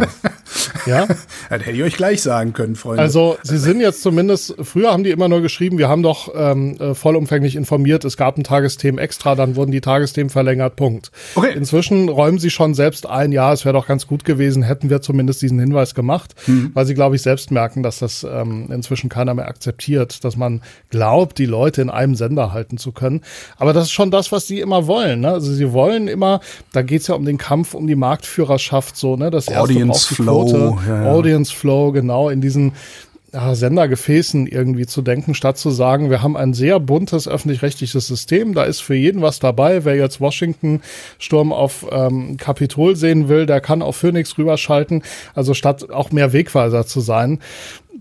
Ja? 0.85 1.07
Das 1.07 1.25
hätte 1.49 1.71
ich 1.71 1.83
euch 1.83 1.95
gleich 1.97 2.21
sagen 2.21 2.53
können, 2.53 2.75
Freunde. 2.75 3.01
Also, 3.01 3.37
sie 3.43 3.57
sind 3.57 3.81
jetzt 3.81 4.01
zumindest, 4.01 4.55
früher 4.61 4.91
haben 4.91 5.03
die 5.03 5.11
immer 5.11 5.27
nur 5.27 5.41
geschrieben, 5.41 5.77
wir 5.77 5.89
haben 5.89 6.03
doch 6.03 6.33
ähm, 6.35 6.77
äh, 6.79 6.93
vollumfänglich 6.93 7.55
informiert, 7.55 8.05
es 8.05 8.17
gab 8.17 8.37
ein 8.37 8.43
Tagesthemen 8.43 8.99
extra, 8.99 9.35
dann 9.35 9.55
wurden 9.55 9.71
die 9.71 9.81
Tagesthemen 9.81 10.29
verlängert, 10.29 10.75
Punkt. 10.75 11.11
Okay. 11.35 11.53
Inzwischen 11.55 12.09
räumen 12.09 12.39
sie 12.39 12.49
schon 12.49 12.73
selbst 12.73 13.07
ein, 13.07 13.31
ja, 13.31 13.51
es 13.53 13.65
wäre 13.65 13.73
doch 13.73 13.87
ganz 13.87 14.07
gut 14.07 14.25
gewesen, 14.25 14.63
hätten 14.63 14.89
wir 14.89 15.01
zumindest 15.01 15.41
diesen 15.41 15.59
Hinweis 15.59 15.95
gemacht, 15.95 16.35
mhm. 16.47 16.71
weil 16.73 16.85
sie, 16.85 16.93
glaube 16.93 17.15
ich, 17.15 17.21
selbst 17.21 17.51
merken, 17.51 17.83
dass 17.83 17.99
das 17.99 18.23
ähm, 18.23 18.67
inzwischen 18.71 19.09
keiner 19.09 19.33
mehr 19.33 19.47
akzeptiert, 19.47 20.23
dass 20.23 20.37
man 20.37 20.61
glaubt, 20.89 21.37
die 21.37 21.45
Leute 21.45 21.81
in 21.81 21.89
einem 21.89 22.15
Sender 22.15 22.53
halten 22.53 22.77
zu 22.77 22.91
können. 22.91 23.21
Aber 23.57 23.73
das 23.73 23.85
ist 23.85 23.91
schon 23.91 24.11
das, 24.11 24.31
was 24.31 24.47
sie 24.47 24.59
immer 24.59 24.87
wollen. 24.87 25.21
Ne? 25.21 25.31
Also 25.31 25.53
sie 25.53 25.73
wollen 25.73 26.07
immer, 26.07 26.39
da 26.71 26.81
geht 26.81 27.01
es 27.01 27.07
ja 27.07 27.15
um 27.15 27.25
den 27.25 27.37
Kampf 27.37 27.73
um 27.73 27.87
die 27.87 27.95
Marktführerschaft, 27.95 28.97
so, 28.97 29.15
ne? 29.15 29.24
Ne? 29.25 29.31
Das 29.31 29.49
Audience 29.49 30.13
Flow. 30.13 30.79
Ja, 30.87 31.03
ja. 31.03 31.11
Audience 31.11 31.53
Flow, 31.53 31.91
genau, 31.91 32.29
in 32.29 32.41
diesen 32.41 32.73
ja, 33.33 33.53
Sendergefäßen 33.53 34.47
irgendwie 34.47 34.85
zu 34.85 35.01
denken, 35.01 35.33
statt 35.33 35.57
zu 35.57 35.69
sagen, 35.69 36.09
wir 36.09 36.21
haben 36.21 36.37
ein 36.37 36.53
sehr 36.53 36.79
buntes 36.79 37.27
öffentlich-rechtliches 37.27 38.07
System, 38.07 38.53
da 38.53 38.63
ist 38.63 38.79
für 38.79 38.95
jeden 38.95 39.21
was 39.21 39.39
dabei. 39.39 39.83
Wer 39.83 39.95
jetzt 39.95 40.21
Washington 40.21 40.81
Sturm 41.19 41.51
auf 41.51 41.85
ähm, 41.91 42.37
Kapitol 42.37 42.95
sehen 42.95 43.27
will, 43.27 43.45
der 43.45 43.59
kann 43.59 43.81
auf 43.81 43.97
Phoenix 43.97 44.37
rüberschalten. 44.37 45.03
Also 45.33 45.53
statt 45.53 45.89
auch 45.89 46.11
mehr 46.11 46.31
Wegweiser 46.31 46.85
zu 46.85 47.01
sein. 47.01 47.39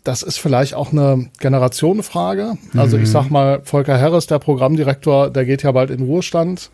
Das 0.04 0.22
ist 0.22 0.38
vielleicht 0.38 0.74
auch 0.74 0.92
eine 0.92 1.30
Generationenfrage. 1.40 2.56
Also 2.76 2.96
ich 2.96 3.04
mhm. 3.04 3.12
sag 3.12 3.30
mal, 3.30 3.60
Volker 3.64 4.00
Harris, 4.00 4.26
der 4.26 4.38
Programmdirektor, 4.38 5.30
der 5.30 5.44
geht 5.46 5.64
ja 5.64 5.72
bald 5.72 5.90
in 5.90 6.02
Ruhestand 6.04 6.70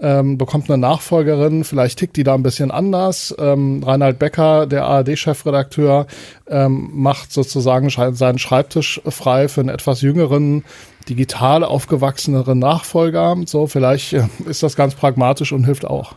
ähm, 0.00 0.38
bekommt 0.38 0.70
eine 0.70 0.78
Nachfolgerin, 0.78 1.64
vielleicht 1.64 1.98
tickt 1.98 2.16
die 2.16 2.24
da 2.24 2.34
ein 2.34 2.42
bisschen 2.42 2.70
anders. 2.70 3.34
Ähm, 3.38 3.82
Reinhard 3.82 4.18
Becker, 4.18 4.66
der 4.66 4.84
ARD-Chefredakteur, 4.84 6.06
ähm, 6.48 6.90
macht 6.92 7.32
sozusagen 7.32 7.90
seinen 7.90 8.38
Schreibtisch 8.38 9.00
frei 9.08 9.48
für 9.48 9.60
einen 9.60 9.70
etwas 9.70 10.00
jüngeren, 10.00 10.64
digital 11.08 11.64
aufgewachseneren 11.64 12.58
Nachfolger. 12.58 13.36
So, 13.46 13.66
vielleicht 13.66 14.12
äh, 14.12 14.28
ist 14.46 14.62
das 14.62 14.76
ganz 14.76 14.94
pragmatisch 14.94 15.52
und 15.52 15.64
hilft 15.64 15.84
auch. 15.84 16.14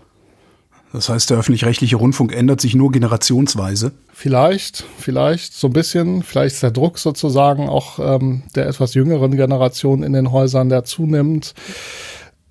Das 0.94 1.08
heißt, 1.08 1.30
der 1.30 1.38
öffentlich-rechtliche 1.38 1.96
Rundfunk 1.96 2.36
ändert 2.36 2.60
sich 2.60 2.76
nur 2.76 2.92
generationsweise. 2.92 3.94
Vielleicht, 4.14 4.84
vielleicht 4.98 5.54
so 5.54 5.68
ein 5.68 5.74
bisschen. 5.74 6.22
Vielleicht 6.22 6.56
ist 6.56 6.64
der 6.64 6.72
Druck 6.72 7.00
sozusagen 7.00 7.70
auch 7.70 7.98
ähm, 8.00 8.44
der 8.56 8.68
etwas 8.68 8.94
jüngeren 8.94 9.32
Generation 9.32 10.04
in 10.04 10.12
den 10.12 10.34
Häusern, 10.34 10.68
der 10.68 10.84
zunimmt. 10.84 11.54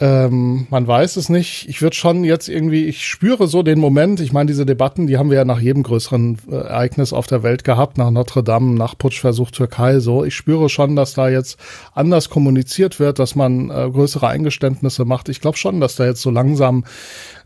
Ähm, 0.03 0.67
man 0.71 0.87
weiß 0.87 1.17
es 1.17 1.29
nicht. 1.29 1.69
Ich 1.69 1.83
würde 1.83 1.95
schon 1.95 2.25
jetzt 2.25 2.49
irgendwie, 2.49 2.87
ich 2.87 3.07
spüre 3.07 3.47
so 3.47 3.63
den 3.63 3.79
Moment, 3.79 4.21
ich 4.21 4.33
meine, 4.33 4.47
diese 4.47 4.65
Debatten, 4.65 5.07
die 5.07 5.19
haben 5.19 5.29
wir 5.29 5.37
ja 5.37 5.45
nach 5.45 5.61
jedem 5.61 5.83
größeren 5.83 6.39
äh, 6.51 6.55
Ereignis 6.55 7.13
auf 7.13 7.27
der 7.27 7.43
Welt 7.43 7.65
gehabt, 7.65 7.99
nach 7.99 8.11
Notre 8.11 8.43
Dame, 8.43 8.75
nach 8.77 8.97
Putschversuch 8.97 9.51
Türkei 9.51 10.01
so. 10.01 10.25
Ich 10.25 10.35
spüre 10.35 10.71
schon, 10.71 10.97
dass 10.97 11.13
da 11.13 11.29
jetzt 11.29 11.59
anders 11.93 12.31
kommuniziert 12.31 12.99
wird, 12.99 13.19
dass 13.19 13.35
man 13.35 13.69
äh, 13.69 13.91
größere 13.91 14.27
Eingeständnisse 14.27 15.05
macht. 15.05 15.29
Ich 15.29 15.43
glaube 15.43 15.59
schon, 15.59 15.81
dass 15.81 15.97
da 15.97 16.07
jetzt 16.07 16.23
so 16.23 16.31
langsam 16.31 16.85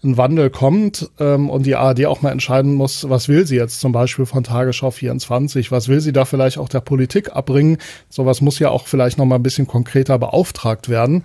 ein 0.05 0.17
Wandel 0.17 0.51
kommt 0.51 1.11
ähm, 1.19 1.51
und 1.51 1.67
die 1.67 1.75
ARD 1.75 2.07
auch 2.07 2.23
mal 2.23 2.31
entscheiden 2.31 2.75
muss, 2.75 3.09
was 3.09 3.29
will 3.29 3.47
sie 3.49 3.57
jetzt 3.57 3.81
zum 3.81 3.91
Beispiel 3.91 4.27
von 4.27 4.45
Tagesschau 4.45 4.93
24, 4.93 5.73
was 5.73 5.89
will 5.89 6.01
sie 6.01 6.13
da 6.13 6.25
vielleicht 6.25 6.59
auch 6.59 6.69
der 6.69 6.81
Politik 6.81 7.35
abbringen. 7.35 7.79
Sowas 8.11 8.41
muss 8.41 8.61
ja 8.61 8.71
auch 8.71 8.87
vielleicht 8.87 9.19
noch 9.19 9.25
mal 9.25 9.37
ein 9.37 9.43
bisschen 9.43 9.67
konkreter 9.67 10.21
beauftragt 10.21 10.89
werden. 10.89 11.25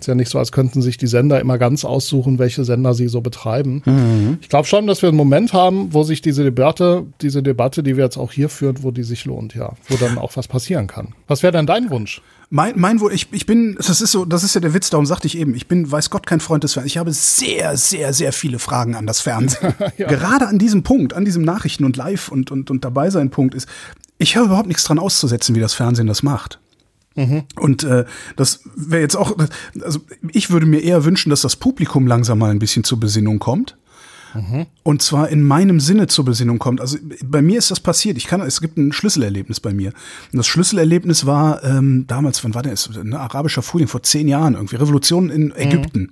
Ist 0.00 0.06
ja 0.06 0.14
nicht 0.14 0.30
so, 0.30 0.38
als 0.38 0.52
könnten 0.52 0.80
sich 0.80 0.96
die 0.96 1.06
Sender 1.06 1.40
immer 1.40 1.58
ganz 1.58 1.84
aussuchen, 1.84 2.38
welche 2.38 2.64
Sender 2.64 2.94
sie 2.94 3.08
so 3.08 3.20
betreiben. 3.20 3.82
Mhm. 3.84 4.38
Ich 4.40 4.48
glaube 4.48 4.68
schon, 4.68 4.86
dass 4.86 5.02
wir 5.02 5.08
einen 5.08 5.16
Moment 5.16 5.52
haben, 5.52 5.92
wo 5.92 6.04
sich 6.04 6.22
diese 6.22 6.44
Debatte, 6.44 7.06
diese 7.20 7.42
Debatte, 7.42 7.82
die 7.82 7.96
wir 7.96 8.04
jetzt 8.04 8.16
auch 8.16 8.32
hier 8.32 8.48
führen, 8.48 8.82
wo 8.82 8.90
die 8.90 9.02
sich 9.02 9.24
lohnt, 9.24 9.54
ja, 9.54 9.72
wo 9.88 9.96
dann 9.96 10.18
auch 10.18 10.36
was 10.36 10.46
passieren 10.46 10.86
kann. 10.86 11.14
Was 11.26 11.42
wäre 11.42 11.52
denn 11.52 11.66
dein 11.66 11.90
Wunsch? 11.90 12.22
Mein, 12.50 12.78
mein 12.78 13.00
Wunsch, 13.00 13.14
ich, 13.14 13.28
ich 13.32 13.44
bin, 13.44 13.74
das 13.76 14.00
ist 14.00 14.12
so, 14.12 14.24
das 14.24 14.44
ist 14.44 14.54
ja 14.54 14.60
der 14.60 14.72
Witz, 14.72 14.88
darum 14.88 15.04
sagte 15.04 15.26
ich 15.26 15.36
eben, 15.36 15.54
ich 15.54 15.66
bin, 15.66 15.90
weiß 15.90 16.10
Gott, 16.10 16.26
kein 16.26 16.40
Freund 16.40 16.64
des 16.64 16.74
Fernsehens. 16.74 16.92
Ich 16.92 16.98
habe 16.98 17.12
sehr, 17.12 17.76
sehr, 17.76 18.14
sehr 18.14 18.32
viele 18.32 18.58
Fragen 18.58 18.94
an 18.94 19.06
das 19.06 19.20
Fernsehen. 19.20 19.74
ja. 19.98 20.06
Gerade 20.06 20.46
an 20.46 20.58
diesem 20.58 20.82
Punkt, 20.82 21.12
an 21.12 21.24
diesem 21.24 21.42
Nachrichten- 21.42 21.84
und 21.84 21.96
Live- 21.96 22.30
und, 22.30 22.50
und, 22.50 22.70
und 22.70 22.84
dabei 22.84 23.10
sein 23.10 23.30
Punkt 23.30 23.54
ist, 23.54 23.68
ich 24.16 24.36
habe 24.36 24.46
überhaupt 24.46 24.68
nichts 24.68 24.84
dran 24.84 24.98
auszusetzen, 24.98 25.54
wie 25.54 25.60
das 25.60 25.74
Fernsehen 25.74 26.06
das 26.06 26.22
macht. 26.22 26.58
Mhm. 27.14 27.42
Und 27.56 27.84
äh, 27.84 28.04
das 28.36 28.60
wäre 28.76 29.02
jetzt 29.02 29.16
auch, 29.16 29.36
also 29.82 30.00
ich 30.32 30.50
würde 30.50 30.66
mir 30.66 30.80
eher 30.80 31.04
wünschen, 31.04 31.30
dass 31.30 31.42
das 31.42 31.56
Publikum 31.56 32.06
langsam 32.06 32.38
mal 32.38 32.50
ein 32.50 32.58
bisschen 32.58 32.84
zur 32.84 33.00
Besinnung 33.00 33.38
kommt. 33.38 33.76
Mhm. 34.34 34.66
Und 34.82 35.02
zwar 35.02 35.28
in 35.28 35.42
meinem 35.42 35.80
Sinne 35.80 36.06
zur 36.06 36.24
Besinnung 36.24 36.58
kommt. 36.58 36.80
Also 36.80 36.98
bei 37.24 37.42
mir 37.42 37.58
ist 37.58 37.70
das 37.70 37.80
passiert. 37.80 38.16
Ich 38.16 38.26
kann, 38.26 38.40
es 38.40 38.60
gibt 38.60 38.76
ein 38.76 38.92
Schlüsselerlebnis 38.92 39.60
bei 39.60 39.72
mir. 39.72 39.92
Und 40.32 40.36
das 40.36 40.46
Schlüsselerlebnis 40.46 41.26
war 41.26 41.62
ähm, 41.64 42.04
damals, 42.06 42.44
wann 42.44 42.54
war 42.54 42.62
der? 42.62 42.74
Ein 42.94 43.14
arabischer 43.14 43.62
Frühling 43.62 43.88
vor 43.88 44.02
zehn 44.02 44.28
Jahren 44.28 44.54
irgendwie. 44.54 44.76
Revolution 44.76 45.30
in 45.30 45.54
Ägypten. 45.54 46.00
Mhm. 46.00 46.10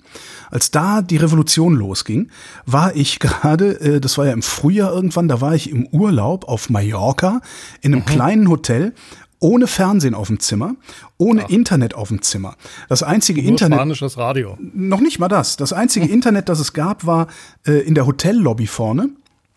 Als 0.51 0.71
da 0.71 1.03
die 1.03 1.17
Revolution 1.17 1.75
losging, 1.75 2.31
war 2.65 2.95
ich 2.97 3.19
gerade, 3.21 3.81
äh, 3.81 4.01
das 4.01 4.19
war 4.19 4.27
ja 4.27 4.33
im 4.33 4.43
Frühjahr 4.43 4.93
irgendwann, 4.93 5.29
da 5.29 5.41
war 5.41 5.55
ich 5.55 5.71
im 5.71 5.87
Urlaub 5.87 6.49
auf 6.49 6.71
Mallorca 6.71 7.41
in 7.83 7.93
einem 7.93 8.03
mhm. 8.03 8.07
kleinen 8.07 8.49
Hotel 8.49 8.95
ohne 9.39 9.67
Fernsehen 9.67 10.15
auf 10.15 10.29
dem 10.29 10.41
Zimmer, 10.41 10.77
ohne 11.19 11.45
Ach. 11.45 11.51
Internet 11.51 11.95
auf 11.95 12.09
dem 12.09 12.23
Zimmer. 12.23 12.57
Das 12.89 13.03
einzige 13.03 13.43
Nur 13.43 13.51
Internet. 13.51 13.79
Spanisches 13.79 14.19
Radio. 14.19 14.57
Noch 14.61 15.01
nicht 15.01 15.19
mal 15.19 15.29
das. 15.29 15.57
Das 15.57 15.73
einzige 15.73 16.07
Internet, 16.07 16.49
das 16.49 16.61
es 16.61 16.73
gab, 16.73 17.07
war 17.07 17.27
äh, 17.67 17.81
in 17.81 17.95
der 17.95 18.07
Hotellobby 18.07 18.67
vorne. 18.67 19.11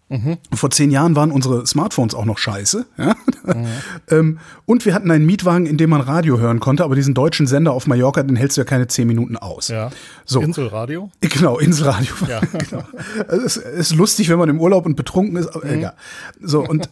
Mhm. 0.10 0.40
Vor 0.54 0.72
zehn 0.72 0.90
Jahren 0.90 1.16
waren 1.16 1.32
unsere 1.32 1.68
Smartphones 1.68 2.16
auch 2.16 2.26
noch 2.26 2.40
scheiße. 2.40 2.88
Ja? 2.98 3.16
Mhm. 3.46 3.68
ähm, 4.10 4.40
und 4.66 4.86
wir 4.86 4.96
hatten 4.96 5.12
einen 5.12 5.26
Mietwagen, 5.26 5.68
in 5.68 5.78
dem 5.78 5.92
man 5.92 6.02
Radio 6.02 6.40
hören 6.40 6.60
konnte, 6.60 6.84
aber 6.84 6.96
diesen 6.96 7.14
deutschen 7.14 7.46
Sender 7.46 7.74
auf 7.74 7.86
Mallorca, 7.86 8.24
den 8.24 8.36
hältst 8.36 8.58
du 8.58 8.62
ja 8.62 8.66
keine 8.66 8.88
zehn 8.88 9.08
Minuten 9.08 9.38
aus. 9.38 9.68
Ja. 9.68 9.92
So. 10.26 10.42
Inselradio? 10.42 11.12
Genau, 11.22 11.60
Inselradio. 11.60 12.14
Ja. 12.28 12.40
genau. 12.70 12.84
Also 13.28 13.46
es 13.46 13.58
ist 13.58 13.96
lustig, 13.96 14.30
wenn 14.30 14.40
man 14.40 14.50
im 14.50 14.60
Urlaub 14.60 14.88
und 14.88 14.96
betrunken 14.96 15.38
ist, 15.38 15.48
aber 15.48 15.66
mhm. 15.66 15.74
egal. 15.74 15.94
So, 16.42 16.62
und 16.62 16.90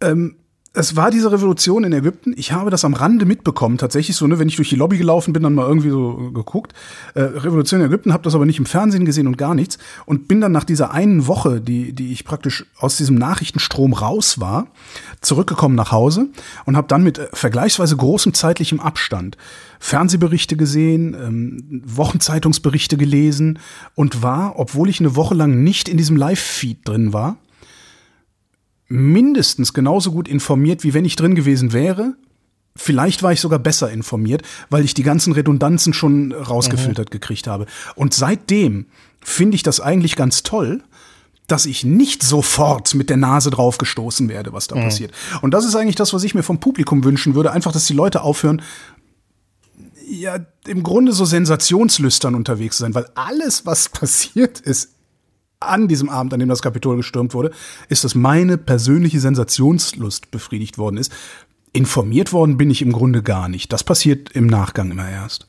ähm, 0.00 0.34
es 0.74 0.96
war 0.96 1.10
diese 1.10 1.32
Revolution 1.32 1.82
in 1.84 1.92
Ägypten. 1.92 2.34
Ich 2.36 2.52
habe 2.52 2.70
das 2.70 2.84
am 2.84 2.94
Rande 2.94 3.24
mitbekommen, 3.24 3.78
tatsächlich 3.78 4.16
so, 4.16 4.26
ne, 4.26 4.38
wenn 4.38 4.48
ich 4.48 4.56
durch 4.56 4.68
die 4.68 4.76
Lobby 4.76 4.98
gelaufen 4.98 5.32
bin, 5.32 5.42
dann 5.42 5.54
mal 5.54 5.66
irgendwie 5.66 5.90
so 5.90 6.30
geguckt. 6.32 6.74
Äh, 7.14 7.22
Revolution 7.22 7.80
in 7.80 7.86
Ägypten, 7.86 8.12
habe 8.12 8.22
das 8.22 8.34
aber 8.34 8.44
nicht 8.44 8.58
im 8.58 8.66
Fernsehen 8.66 9.04
gesehen 9.04 9.26
und 9.26 9.38
gar 9.38 9.54
nichts. 9.54 9.78
Und 10.04 10.28
bin 10.28 10.40
dann 10.40 10.52
nach 10.52 10.64
dieser 10.64 10.92
einen 10.92 11.26
Woche, 11.26 11.60
die, 11.60 11.94
die 11.94 12.12
ich 12.12 12.24
praktisch 12.24 12.66
aus 12.78 12.96
diesem 12.96 13.16
Nachrichtenstrom 13.16 13.94
raus 13.94 14.40
war, 14.40 14.68
zurückgekommen 15.22 15.74
nach 15.74 15.90
Hause 15.90 16.28
und 16.66 16.76
habe 16.76 16.86
dann 16.86 17.02
mit 17.02 17.18
äh, 17.18 17.28
vergleichsweise 17.32 17.96
großem 17.96 18.34
zeitlichem 18.34 18.78
Abstand 18.78 19.36
Fernsehberichte 19.80 20.56
gesehen, 20.56 21.14
ähm, 21.14 21.82
Wochenzeitungsberichte 21.86 22.96
gelesen 22.96 23.58
und 23.94 24.22
war, 24.22 24.58
obwohl 24.58 24.88
ich 24.88 25.00
eine 25.00 25.16
Woche 25.16 25.34
lang 25.34 25.62
nicht 25.62 25.88
in 25.88 25.96
diesem 25.96 26.16
Live-Feed 26.16 26.86
drin 26.86 27.12
war, 27.12 27.36
mindestens 28.88 29.74
genauso 29.74 30.12
gut 30.12 30.28
informiert, 30.28 30.82
wie 30.82 30.94
wenn 30.94 31.04
ich 31.04 31.16
drin 31.16 31.34
gewesen 31.34 31.72
wäre. 31.72 32.14
Vielleicht 32.74 33.22
war 33.22 33.32
ich 33.32 33.40
sogar 33.40 33.58
besser 33.58 33.90
informiert, 33.90 34.42
weil 34.70 34.84
ich 34.84 34.94
die 34.94 35.02
ganzen 35.02 35.32
Redundanzen 35.32 35.92
schon 35.92 36.32
rausgefiltert 36.32 37.08
mhm. 37.08 37.12
gekriegt 37.12 37.46
habe. 37.46 37.66
Und 37.96 38.14
seitdem 38.14 38.86
finde 39.20 39.56
ich 39.56 39.62
das 39.62 39.80
eigentlich 39.80 40.16
ganz 40.16 40.42
toll, 40.42 40.82
dass 41.48 41.66
ich 41.66 41.82
nicht 41.82 42.22
sofort 42.22 42.94
mit 42.94 43.10
der 43.10 43.16
Nase 43.16 43.50
drauf 43.50 43.78
gestoßen 43.78 44.28
werde, 44.28 44.52
was 44.52 44.68
da 44.68 44.76
mhm. 44.76 44.82
passiert. 44.82 45.12
Und 45.42 45.52
das 45.52 45.64
ist 45.64 45.74
eigentlich 45.74 45.96
das, 45.96 46.12
was 46.12 46.22
ich 46.22 46.34
mir 46.34 46.42
vom 46.42 46.60
Publikum 46.60 47.02
wünschen 47.04 47.34
würde. 47.34 47.52
Einfach, 47.52 47.72
dass 47.72 47.86
die 47.86 47.94
Leute 47.94 48.22
aufhören, 48.22 48.62
ja, 50.08 50.38
im 50.66 50.82
Grunde 50.82 51.12
so 51.12 51.24
sensationslüstern 51.24 52.34
unterwegs 52.34 52.76
zu 52.76 52.82
sein, 52.82 52.94
weil 52.94 53.08
alles, 53.14 53.66
was 53.66 53.88
passiert 53.88 54.60
ist, 54.60 54.90
an 55.60 55.88
diesem 55.88 56.08
Abend, 56.08 56.32
an 56.32 56.40
dem 56.40 56.48
das 56.48 56.62
Kapitol 56.62 56.96
gestürmt 56.96 57.34
wurde, 57.34 57.50
ist, 57.88 58.04
dass 58.04 58.14
meine 58.14 58.58
persönliche 58.58 59.20
Sensationslust 59.20 60.30
befriedigt 60.30 60.78
worden 60.78 60.96
ist. 60.96 61.12
Informiert 61.72 62.32
worden 62.32 62.56
bin 62.56 62.70
ich 62.70 62.82
im 62.82 62.92
Grunde 62.92 63.22
gar 63.22 63.48
nicht. 63.48 63.72
Das 63.72 63.84
passiert 63.84 64.30
im 64.32 64.46
Nachgang 64.46 64.90
immer 64.90 65.08
erst. 65.08 65.48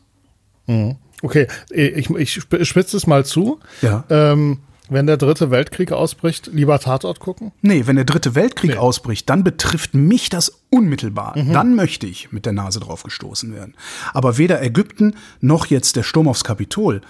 Mhm. 0.67 0.97
Okay, 1.21 1.47
ich, 1.69 2.09
ich 2.09 2.33
spitze 2.33 2.97
es 2.97 3.07
mal 3.07 3.25
zu. 3.25 3.59
Ja. 3.81 4.03
Ähm, 4.09 4.59
wenn 4.89 5.05
der 5.05 5.17
dritte 5.17 5.51
Weltkrieg 5.51 5.91
ausbricht, 5.91 6.49
lieber 6.51 6.79
Tatort 6.79 7.19
gucken? 7.19 7.51
Nee, 7.61 7.85
wenn 7.85 7.95
der 7.95 8.05
dritte 8.05 8.33
Weltkrieg 8.33 8.71
nee. 8.71 8.77
ausbricht, 8.77 9.29
dann 9.29 9.43
betrifft 9.43 9.93
mich 9.93 10.29
das 10.29 10.63
unmittelbar. 10.71 11.37
Mhm. 11.37 11.53
Dann 11.53 11.75
möchte 11.75 12.07
ich 12.07 12.31
mit 12.31 12.45
der 12.45 12.53
Nase 12.53 12.79
drauf 12.79 13.03
gestoßen 13.03 13.53
werden. 13.53 13.75
Aber 14.13 14.37
weder 14.39 14.61
Ägypten 14.63 15.15
noch 15.41 15.67
jetzt 15.67 15.95
der 15.95 16.03
Sturm 16.03 16.27
aufs 16.27 16.43
Kapitol 16.43 17.01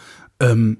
ähm, 0.42 0.78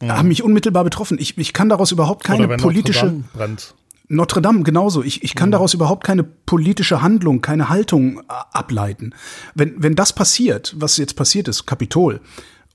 mhm. 0.00 0.12
haben 0.12 0.28
mich 0.28 0.42
unmittelbar 0.42 0.84
betroffen. 0.84 1.18
Ich, 1.18 1.36
ich 1.38 1.52
kann 1.52 1.68
daraus 1.68 1.92
überhaupt 1.92 2.24
keine 2.24 2.48
politische. 2.56 3.06
Notre 3.06 3.20
Dame 3.20 3.24
brennt. 3.32 3.74
Notre 4.08 4.42
Dame 4.42 4.62
genauso. 4.62 5.02
Ich, 5.02 5.22
ich 5.22 5.34
kann 5.34 5.48
mhm. 5.48 5.52
daraus 5.52 5.74
überhaupt 5.74 6.04
keine 6.04 6.22
politische 6.24 7.00
Handlung, 7.00 7.40
keine 7.40 7.68
Haltung 7.68 8.20
äh, 8.20 8.22
ableiten. 8.52 9.14
Wenn, 9.54 9.74
wenn 9.82 9.94
das 9.94 10.12
passiert, 10.12 10.74
was 10.78 10.96
jetzt 10.96 11.16
passiert 11.16 11.48
ist, 11.48 11.66
Kapitol, 11.66 12.20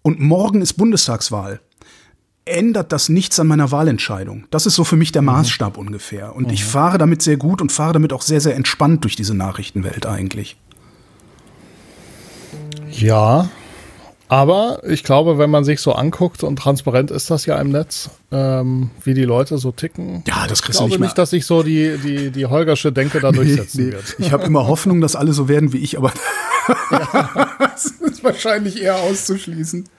und 0.01 0.19
morgen 0.19 0.61
ist 0.61 0.73
Bundestagswahl, 0.73 1.59
ändert 2.45 2.91
das 2.91 3.09
nichts 3.09 3.39
an 3.39 3.47
meiner 3.47 3.71
Wahlentscheidung. 3.71 4.45
Das 4.49 4.65
ist 4.65 4.75
so 4.75 4.83
für 4.83 4.95
mich 4.95 5.11
der 5.11 5.21
mhm. 5.21 5.27
Maßstab 5.27 5.77
mhm. 5.77 5.87
ungefähr. 5.87 6.35
Und 6.35 6.47
mhm. 6.47 6.53
ich 6.53 6.65
fahre 6.65 6.97
damit 6.97 7.21
sehr 7.21 7.37
gut 7.37 7.61
und 7.61 7.71
fahre 7.71 7.93
damit 7.93 8.11
auch 8.11 8.21
sehr, 8.21 8.41
sehr 8.41 8.55
entspannt 8.55 9.03
durch 9.03 9.15
diese 9.15 9.35
Nachrichtenwelt 9.35 10.05
eigentlich. 10.05 10.57
Ja, 12.89 13.49
aber 14.29 14.81
ich 14.87 15.03
glaube, 15.03 15.39
wenn 15.39 15.49
man 15.49 15.63
sich 15.63 15.81
so 15.81 15.93
anguckt 15.93 16.43
und 16.43 16.57
transparent 16.57 17.09
ist 17.09 17.31
das 17.31 17.47
ja 17.47 17.59
im 17.59 17.71
Netz, 17.71 18.11
ähm, 18.31 18.91
wie 19.03 19.15
die 19.15 19.23
Leute 19.23 19.57
so 19.57 19.71
ticken. 19.71 20.23
Ja, 20.27 20.45
das 20.47 20.61
kriegst 20.61 20.79
du 20.79 20.83
nicht 20.83 20.91
Ich 20.91 20.97
glaube 20.97 21.05
nicht, 21.05 21.17
dass 21.17 21.31
sich 21.31 21.47
so 21.47 21.63
die, 21.63 21.97
die, 21.97 22.29
die 22.29 22.45
Holgersche 22.45 22.91
Denke 22.91 23.19
da 23.19 23.31
durchsetzen 23.31 23.85
nee, 23.85 23.89
nee. 23.89 23.93
wird. 23.93 24.15
Ich 24.19 24.31
habe 24.31 24.43
immer 24.45 24.67
Hoffnung, 24.67 25.01
dass 25.01 25.15
alle 25.15 25.33
so 25.33 25.49
werden 25.49 25.73
wie 25.73 25.79
ich, 25.79 25.97
aber 25.97 26.13
das 27.59 27.85
ist 27.85 28.23
wahrscheinlich 28.23 28.79
eher 28.79 28.97
auszuschließen. 28.97 29.89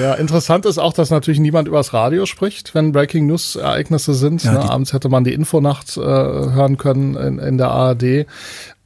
Ja, 0.00 0.14
interessant 0.14 0.66
ist 0.66 0.78
auch, 0.78 0.92
dass 0.92 1.10
natürlich 1.10 1.38
niemand 1.38 1.68
übers 1.68 1.92
Radio 1.92 2.26
spricht, 2.26 2.74
wenn 2.74 2.92
Breaking 2.92 3.26
News 3.26 3.56
Ereignisse 3.56 4.14
sind. 4.14 4.44
Ja, 4.44 4.52
ne? 4.52 4.70
Abends 4.70 4.92
hätte 4.94 5.10
man 5.10 5.24
die 5.24 5.34
Infonacht 5.34 5.96
äh, 5.96 6.00
hören 6.00 6.78
können 6.78 7.16
in, 7.16 7.38
in 7.38 7.58
der 7.58 7.68
ARD. 7.68 8.26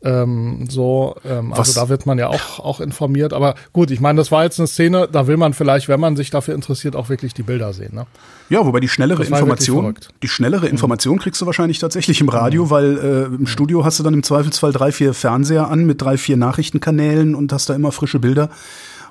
Ähm, 0.04 0.66
so, 0.68 1.14
ähm, 1.24 1.52
also 1.52 1.80
da 1.80 1.88
wird 1.88 2.06
man 2.06 2.18
ja 2.18 2.28
auch, 2.28 2.58
auch 2.58 2.80
informiert. 2.80 3.32
Aber 3.32 3.54
gut, 3.72 3.90
ich 3.92 4.00
meine, 4.00 4.16
das 4.16 4.32
war 4.32 4.42
jetzt 4.42 4.58
eine 4.58 4.66
Szene, 4.66 5.08
da 5.10 5.26
will 5.28 5.36
man 5.36 5.52
vielleicht, 5.54 5.88
wenn 5.88 6.00
man 6.00 6.16
sich 6.16 6.30
dafür 6.30 6.54
interessiert, 6.54 6.96
auch 6.96 7.08
wirklich 7.08 7.34
die 7.34 7.42
Bilder 7.44 7.72
sehen. 7.72 7.94
Ne? 7.94 8.06
Ja, 8.48 8.66
wobei 8.66 8.80
die 8.80 8.88
schnellere 8.88 9.24
Information. 9.24 9.84
Mhm. 9.86 9.94
die 10.22 10.28
schnellere 10.28 10.66
Information 10.68 11.18
kriegst 11.18 11.40
du 11.40 11.46
wahrscheinlich 11.46 11.78
tatsächlich 11.78 12.20
im 12.20 12.28
Radio, 12.28 12.68
weil 12.70 12.98
äh, 12.98 13.24
im 13.34 13.46
Studio 13.46 13.84
hast 13.84 13.98
du 13.98 14.02
dann 14.02 14.14
im 14.14 14.22
Zweifelsfall 14.24 14.72
drei, 14.72 14.90
vier 14.92 15.14
Fernseher 15.14 15.68
an 15.70 15.84
mit 15.84 16.02
drei, 16.02 16.16
vier 16.18 16.36
Nachrichtenkanälen 16.36 17.34
und 17.34 17.52
hast 17.52 17.68
da 17.68 17.74
immer 17.74 17.92
frische 17.92 18.18
Bilder 18.18 18.50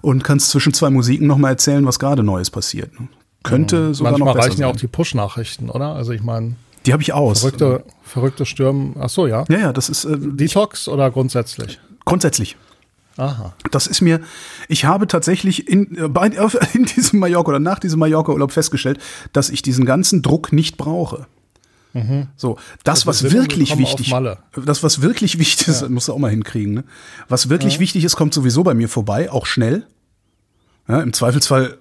und 0.01 0.23
kannst 0.23 0.49
zwischen 0.49 0.73
zwei 0.73 0.89
Musiken 0.89 1.27
nochmal 1.27 1.51
erzählen, 1.51 1.85
was 1.85 1.99
gerade 1.99 2.23
Neues 2.23 2.49
passiert. 2.49 2.99
ne? 2.99 3.07
Könnte 3.43 3.93
sogar 3.95 4.11
Mhm. 4.11 4.19
Manchmal 4.19 4.27
noch 4.27 4.35
besser 4.35 4.47
reichen 4.49 4.61
ja 4.61 4.67
sein. 4.67 4.75
auch 4.75 4.79
die 4.79 4.87
Push-Nachrichten, 4.87 5.69
oder? 5.69 5.95
Also 5.95 6.11
ich 6.11 6.21
meine, 6.21 6.55
Die 6.85 6.93
habe 6.93 7.03
ich 7.03 7.13
aus. 7.13 7.41
verrückte, 7.41 7.83
verrückte 8.03 8.45
Stürmen. 8.45 8.95
Ach 8.99 9.09
so, 9.09 9.27
ja. 9.27 9.45
Ja, 9.49 9.59
ja, 9.59 9.73
das 9.73 9.89
ist 9.89 10.05
äh, 10.05 10.17
Detox 10.17 10.87
oder 10.87 11.11
grundsätzlich? 11.11 11.79
grundsätzlich. 12.05 12.57
Aha. 13.17 13.53
Das 13.71 13.87
ist 13.87 14.01
mir, 14.01 14.21
ich 14.67 14.85
habe 14.85 15.05
tatsächlich 15.05 15.67
in, 15.67 15.97
äh, 15.97 16.07
bei, 16.07 16.27
in 16.73 16.85
diesem 16.85 17.19
Mallorca 17.19 17.49
oder 17.49 17.59
nach 17.59 17.79
diesem 17.79 17.99
Mallorca-Urlaub 17.99 18.51
festgestellt, 18.51 18.99
dass 19.33 19.49
ich 19.49 19.61
diesen 19.61 19.85
ganzen 19.85 20.21
Druck 20.21 20.51
nicht 20.51 20.77
brauche. 20.77 21.27
So, 22.37 22.57
das, 22.85 23.05
was 23.05 23.19
sind 23.19 23.33
wir 23.33 23.41
wirklich 23.41 23.77
wichtig, 23.77 24.11
Malle. 24.11 24.37
das, 24.55 24.81
was 24.81 25.01
wirklich 25.01 25.39
wichtig 25.39 25.67
ist, 25.67 25.89
musst 25.89 26.07
du 26.07 26.13
auch 26.13 26.19
mal 26.19 26.31
hinkriegen, 26.31 26.73
ne? 26.73 26.83
Was 27.27 27.49
wirklich 27.49 27.79
wichtig 27.79 28.05
ist, 28.05 28.15
kommt 28.15 28.33
sowieso 28.33 28.63
bei 28.63 28.73
mir 28.73 28.87
vorbei, 28.87 29.29
auch 29.29 29.45
schnell. 29.45 29.85
Ja, 30.87 31.01
Im 31.01 31.11
Zweifelsfall 31.11 31.77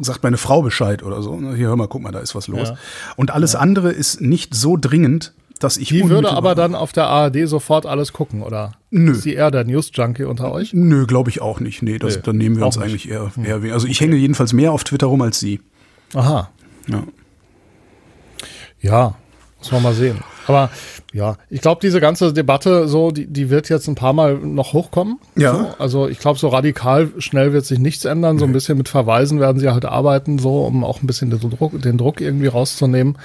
sagt 0.00 0.22
meine 0.22 0.36
Frau 0.38 0.62
Bescheid 0.62 1.02
oder 1.02 1.22
so. 1.22 1.36
ne? 1.38 1.54
Hier, 1.56 1.68
hör 1.68 1.76
mal, 1.76 1.88
guck 1.88 2.02
mal, 2.02 2.12
da 2.12 2.20
ist 2.20 2.34
was 2.34 2.48
los. 2.48 2.68
Ja. 2.70 2.76
Und 3.16 3.30
alles 3.30 3.54
andere 3.54 3.90
ist 3.90 4.20
nicht 4.20 4.54
so 4.54 4.76
dringend, 4.80 5.34
dass 5.60 5.76
ich 5.76 5.88
Die 5.88 6.08
würde 6.08 6.30
aber 6.32 6.54
dann 6.54 6.74
auf 6.76 6.92
der 6.92 7.08
ARD 7.08 7.46
sofort 7.48 7.84
alles 7.84 8.12
gucken, 8.12 8.42
oder? 8.42 8.72
Nö. 8.90 9.10
Ist 9.12 9.22
sie 9.22 9.34
eher 9.34 9.50
der 9.50 9.64
News-Junkie 9.64 10.24
unter 10.24 10.52
euch? 10.52 10.72
Nö, 10.72 11.04
glaube 11.06 11.30
ich 11.30 11.40
auch 11.40 11.58
nicht. 11.60 11.82
Nee, 11.82 11.98
das, 11.98 12.16
Nee, 12.16 12.22
dann 12.24 12.36
nehmen 12.36 12.56
wir 12.58 12.64
uns 12.66 12.76
nicht. 12.76 12.84
eigentlich 12.84 13.08
eher, 13.10 13.30
eher 13.44 13.62
we- 13.62 13.72
Also 13.72 13.86
ich 13.88 14.00
hänge 14.00 14.16
jedenfalls 14.16 14.52
mehr 14.52 14.72
auf 14.72 14.84
Twitter 14.84 15.08
rum 15.08 15.20
als 15.20 15.40
sie. 15.40 15.60
Aha. 16.14 16.48
Ja. 16.86 17.02
Ja, 18.80 19.14
muss 19.58 19.72
man 19.72 19.82
mal 19.82 19.94
sehen. 19.94 20.18
Aber 20.48 20.70
ja, 21.12 21.36
ich 21.50 21.60
glaube, 21.60 21.80
diese 21.82 22.00
ganze 22.00 22.32
Debatte, 22.32 22.88
so, 22.88 23.10
die, 23.10 23.26
die 23.26 23.50
wird 23.50 23.68
jetzt 23.68 23.86
ein 23.86 23.94
paar 23.94 24.12
Mal 24.12 24.38
noch 24.38 24.72
hochkommen. 24.72 25.18
Ja. 25.36 25.54
So, 25.54 25.74
also 25.78 26.08
ich 26.08 26.18
glaube, 26.18 26.38
so 26.38 26.48
radikal 26.48 27.10
schnell 27.18 27.52
wird 27.52 27.66
sich 27.66 27.78
nichts 27.78 28.04
ändern. 28.04 28.38
So 28.38 28.44
ein 28.44 28.52
bisschen 28.52 28.78
mit 28.78 28.88
Verweisen 28.88 29.40
werden 29.40 29.58
sie 29.58 29.68
halt 29.68 29.84
arbeiten, 29.84 30.38
so, 30.38 30.64
um 30.64 30.84
auch 30.84 31.02
ein 31.02 31.06
bisschen 31.06 31.30
den 31.30 31.50
Druck, 31.50 31.80
den 31.80 31.98
Druck 31.98 32.20
irgendwie 32.20 32.46
rauszunehmen. 32.46 33.18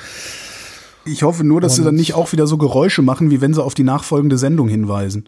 Ich 1.06 1.24
hoffe 1.24 1.44
nur, 1.44 1.60
dass 1.60 1.76
sie 1.76 1.84
dann 1.84 1.96
nicht 1.96 2.14
auch 2.14 2.32
wieder 2.32 2.48
so 2.48 2.58
Geräusche 2.58 3.02
machen, 3.02 3.32
wie 3.32 3.42
wenn 3.42 3.54
sie 3.54 3.64
auf 3.64 3.74
die 3.74 3.84
nachfolgende 3.84 4.38
Sendung 4.38 4.68
hinweisen. 4.68 5.28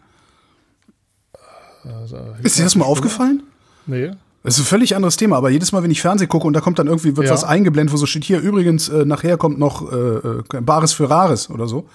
Ist 2.42 2.58
dir 2.58 2.64
das 2.64 2.76
mal 2.76 2.84
aufgefallen? 2.84 3.42
Nee. 3.86 4.10
Das 4.46 4.54
ist 4.58 4.60
ein 4.60 4.66
völlig 4.66 4.94
anderes 4.94 5.16
Thema, 5.16 5.36
aber 5.36 5.50
jedes 5.50 5.72
Mal, 5.72 5.82
wenn 5.82 5.90
ich 5.90 6.00
Fernsehen 6.00 6.28
gucke 6.28 6.46
und 6.46 6.52
da 6.52 6.60
kommt 6.60 6.78
dann 6.78 6.86
irgendwie, 6.86 7.16
wird 7.16 7.26
Ja. 7.26 7.32
was 7.32 7.42
eingeblendet, 7.42 7.92
wo 7.92 7.96
so 7.96 8.06
steht, 8.06 8.22
hier 8.22 8.38
übrigens, 8.38 8.88
äh, 8.88 9.04
nachher 9.04 9.36
kommt 9.38 9.58
noch 9.58 9.90
äh, 9.92 9.96
äh, 9.96 10.42
Bares 10.60 10.92
für 10.92 11.10
Rares 11.10 11.50
oder 11.50 11.66
so. 11.66 11.88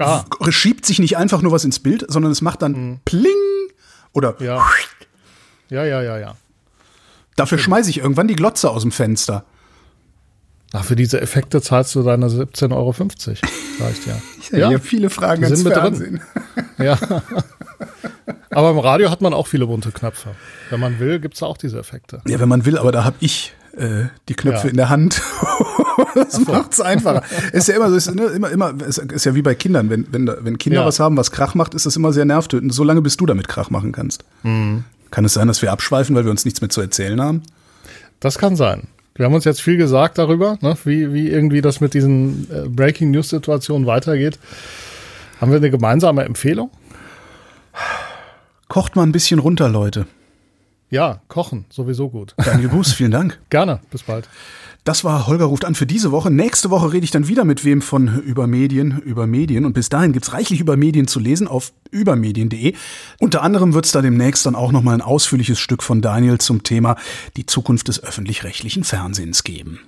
Ah, 0.00 0.24
Schiebt 0.50 0.84
sich 0.86 0.98
nicht 0.98 1.16
einfach 1.16 1.40
nur 1.40 1.52
was 1.52 1.64
ins 1.64 1.78
Bild, 1.78 2.04
sondern 2.08 2.32
es 2.32 2.42
macht 2.42 2.62
dann 2.62 2.98
Pling 3.04 3.30
oder 4.12 4.34
ja. 4.40 4.60
Ja, 5.70 5.84
ja, 5.84 6.02
ja, 6.02 6.18
ja. 6.18 6.34
dafür 7.36 7.58
schmeiße 7.58 7.90
ich 7.90 7.98
irgendwann 7.98 8.26
die 8.26 8.34
Glotze 8.36 8.70
aus 8.70 8.82
dem 8.82 8.90
Fenster. 8.90 9.44
Ach, 10.72 10.84
für 10.84 10.96
diese 10.96 11.20
Effekte 11.20 11.62
zahlst 11.62 11.94
du 11.94 12.02
deine 12.02 12.26
17,50 12.26 12.72
Euro, 12.72 12.92
sag 12.92 13.34
ich 13.92 14.00
dir. 14.04 14.58
Ja, 14.58 14.68
hier 14.68 14.80
viele 14.80 15.10
Fragen 15.10 15.44
ans 15.44 15.60
sind 15.60 15.68
mit 15.68 15.76
drin. 15.76 15.94
Fernsehen. 15.94 16.20
Ja. 16.78 16.98
Aber 18.50 18.70
im 18.70 18.78
Radio 18.78 19.10
hat 19.10 19.20
man 19.20 19.32
auch 19.34 19.46
viele 19.46 19.66
bunte 19.66 19.90
Knöpfe. 19.92 20.30
Wenn 20.70 20.80
man 20.80 20.98
will, 20.98 21.18
gibt's 21.20 21.40
da 21.40 21.46
auch 21.46 21.56
diese 21.56 21.78
Effekte. 21.78 22.20
Ja, 22.26 22.40
wenn 22.40 22.48
man 22.48 22.64
will, 22.64 22.78
aber 22.78 22.92
da 22.92 23.04
habe 23.04 23.16
ich 23.20 23.52
äh, 23.76 24.04
die 24.28 24.34
Knöpfe 24.34 24.66
Ja. 24.66 24.70
in 24.70 24.76
der 24.76 24.88
Hand. 24.88 25.20
das 26.14 26.40
macht's 26.46 26.80
einfacher. 26.80 27.22
Ist 27.52 27.68
ja 27.68 27.76
immer 27.76 27.90
so, 27.90 27.96
ist, 27.96 28.14
ne, 28.14 28.24
immer, 28.26 28.50
immer, 28.50 28.74
ist, 28.86 28.98
ist 28.98 29.24
ja 29.26 29.34
wie 29.34 29.42
bei 29.42 29.54
Kindern. 29.54 29.90
Wenn, 29.90 30.06
wenn, 30.12 30.26
wenn 30.40 30.58
Kinder 30.58 30.80
Ja. 30.80 30.86
was 30.86 31.00
haben, 31.00 31.16
was 31.16 31.30
Krach 31.30 31.54
macht, 31.54 31.74
ist 31.74 31.86
das 31.86 31.96
immer 31.96 32.12
sehr 32.12 32.24
nervtötend, 32.24 32.72
solange 32.74 33.02
bis 33.02 33.16
du 33.16 33.26
damit 33.26 33.48
Krach 33.48 33.70
machen 33.70 33.92
kannst. 33.92 34.24
Mhm. 34.42 34.84
Kann 35.10 35.24
es 35.24 35.34
sein, 35.34 35.48
dass 35.48 35.62
wir 35.62 35.72
abschweifen, 35.72 36.14
weil 36.16 36.24
wir 36.24 36.30
uns 36.30 36.44
nichts 36.44 36.60
mehr 36.60 36.70
zu 36.70 36.80
erzählen 36.80 37.20
haben? 37.20 37.42
Das 38.20 38.38
kann 38.38 38.56
sein. 38.56 38.88
Wir 39.14 39.24
haben 39.26 39.34
uns 39.34 39.44
jetzt 39.44 39.62
viel 39.62 39.76
gesagt 39.76 40.18
darüber, 40.18 40.58
ne, 40.60 40.76
wie, 40.84 41.12
wie 41.12 41.28
irgendwie 41.28 41.60
das 41.60 41.80
mit 41.80 41.94
diesen 41.94 42.46
äh, 42.52 42.68
Breaking 42.68 43.10
News 43.10 43.30
Situationen 43.30 43.86
weitergeht. 43.86 44.38
Haben 45.40 45.50
wir 45.50 45.56
eine 45.58 45.70
gemeinsame 45.70 46.24
Empfehlung? 46.24 46.70
Kocht 48.68 48.96
mal 48.96 49.02
ein 49.02 49.12
bisschen 49.12 49.38
runter, 49.38 49.68
Leute. 49.68 50.06
Ja, 50.90 51.20
kochen, 51.28 51.64
sowieso 51.70 52.08
gut. 52.08 52.34
Daniel 52.44 52.68
Buß, 52.68 52.92
vielen 52.92 53.10
Dank. 53.10 53.38
Gerne, 53.50 53.80
bis 53.90 54.02
bald. 54.02 54.28
Das 54.84 55.04
war 55.04 55.26
Holger 55.26 55.46
ruft 55.46 55.66
an 55.66 55.74
für 55.74 55.84
diese 55.84 56.12
Woche. 56.12 56.30
Nächste 56.30 56.70
Woche 56.70 56.92
rede 56.92 57.04
ich 57.04 57.10
dann 57.10 57.28
wieder 57.28 57.44
mit 57.44 57.64
wem 57.64 57.82
von 57.82 58.22
über 58.22 58.46
Medien, 58.46 58.98
über 59.00 59.26
Medien. 59.26 59.66
Und 59.66 59.74
bis 59.74 59.90
dahin 59.90 60.12
gibt's 60.12 60.32
reichlich 60.32 60.60
über 60.60 60.78
Medien 60.78 61.06
zu 61.06 61.20
lesen 61.20 61.46
auf 61.46 61.72
übermedien.de. 61.90 62.74
Unter 63.18 63.42
anderem 63.42 63.74
wird's 63.74 63.92
da 63.92 64.00
demnächst 64.00 64.46
dann 64.46 64.54
auch 64.54 64.72
nochmal 64.72 64.94
ein 64.94 65.02
ausführliches 65.02 65.58
Stück 65.58 65.82
von 65.82 66.00
Daniel 66.00 66.38
zum 66.38 66.62
Thema 66.62 66.96
die 67.36 67.44
Zukunft 67.44 67.88
des 67.88 68.02
öffentlich-rechtlichen 68.02 68.82
Fernsehens 68.82 69.44
geben. 69.44 69.80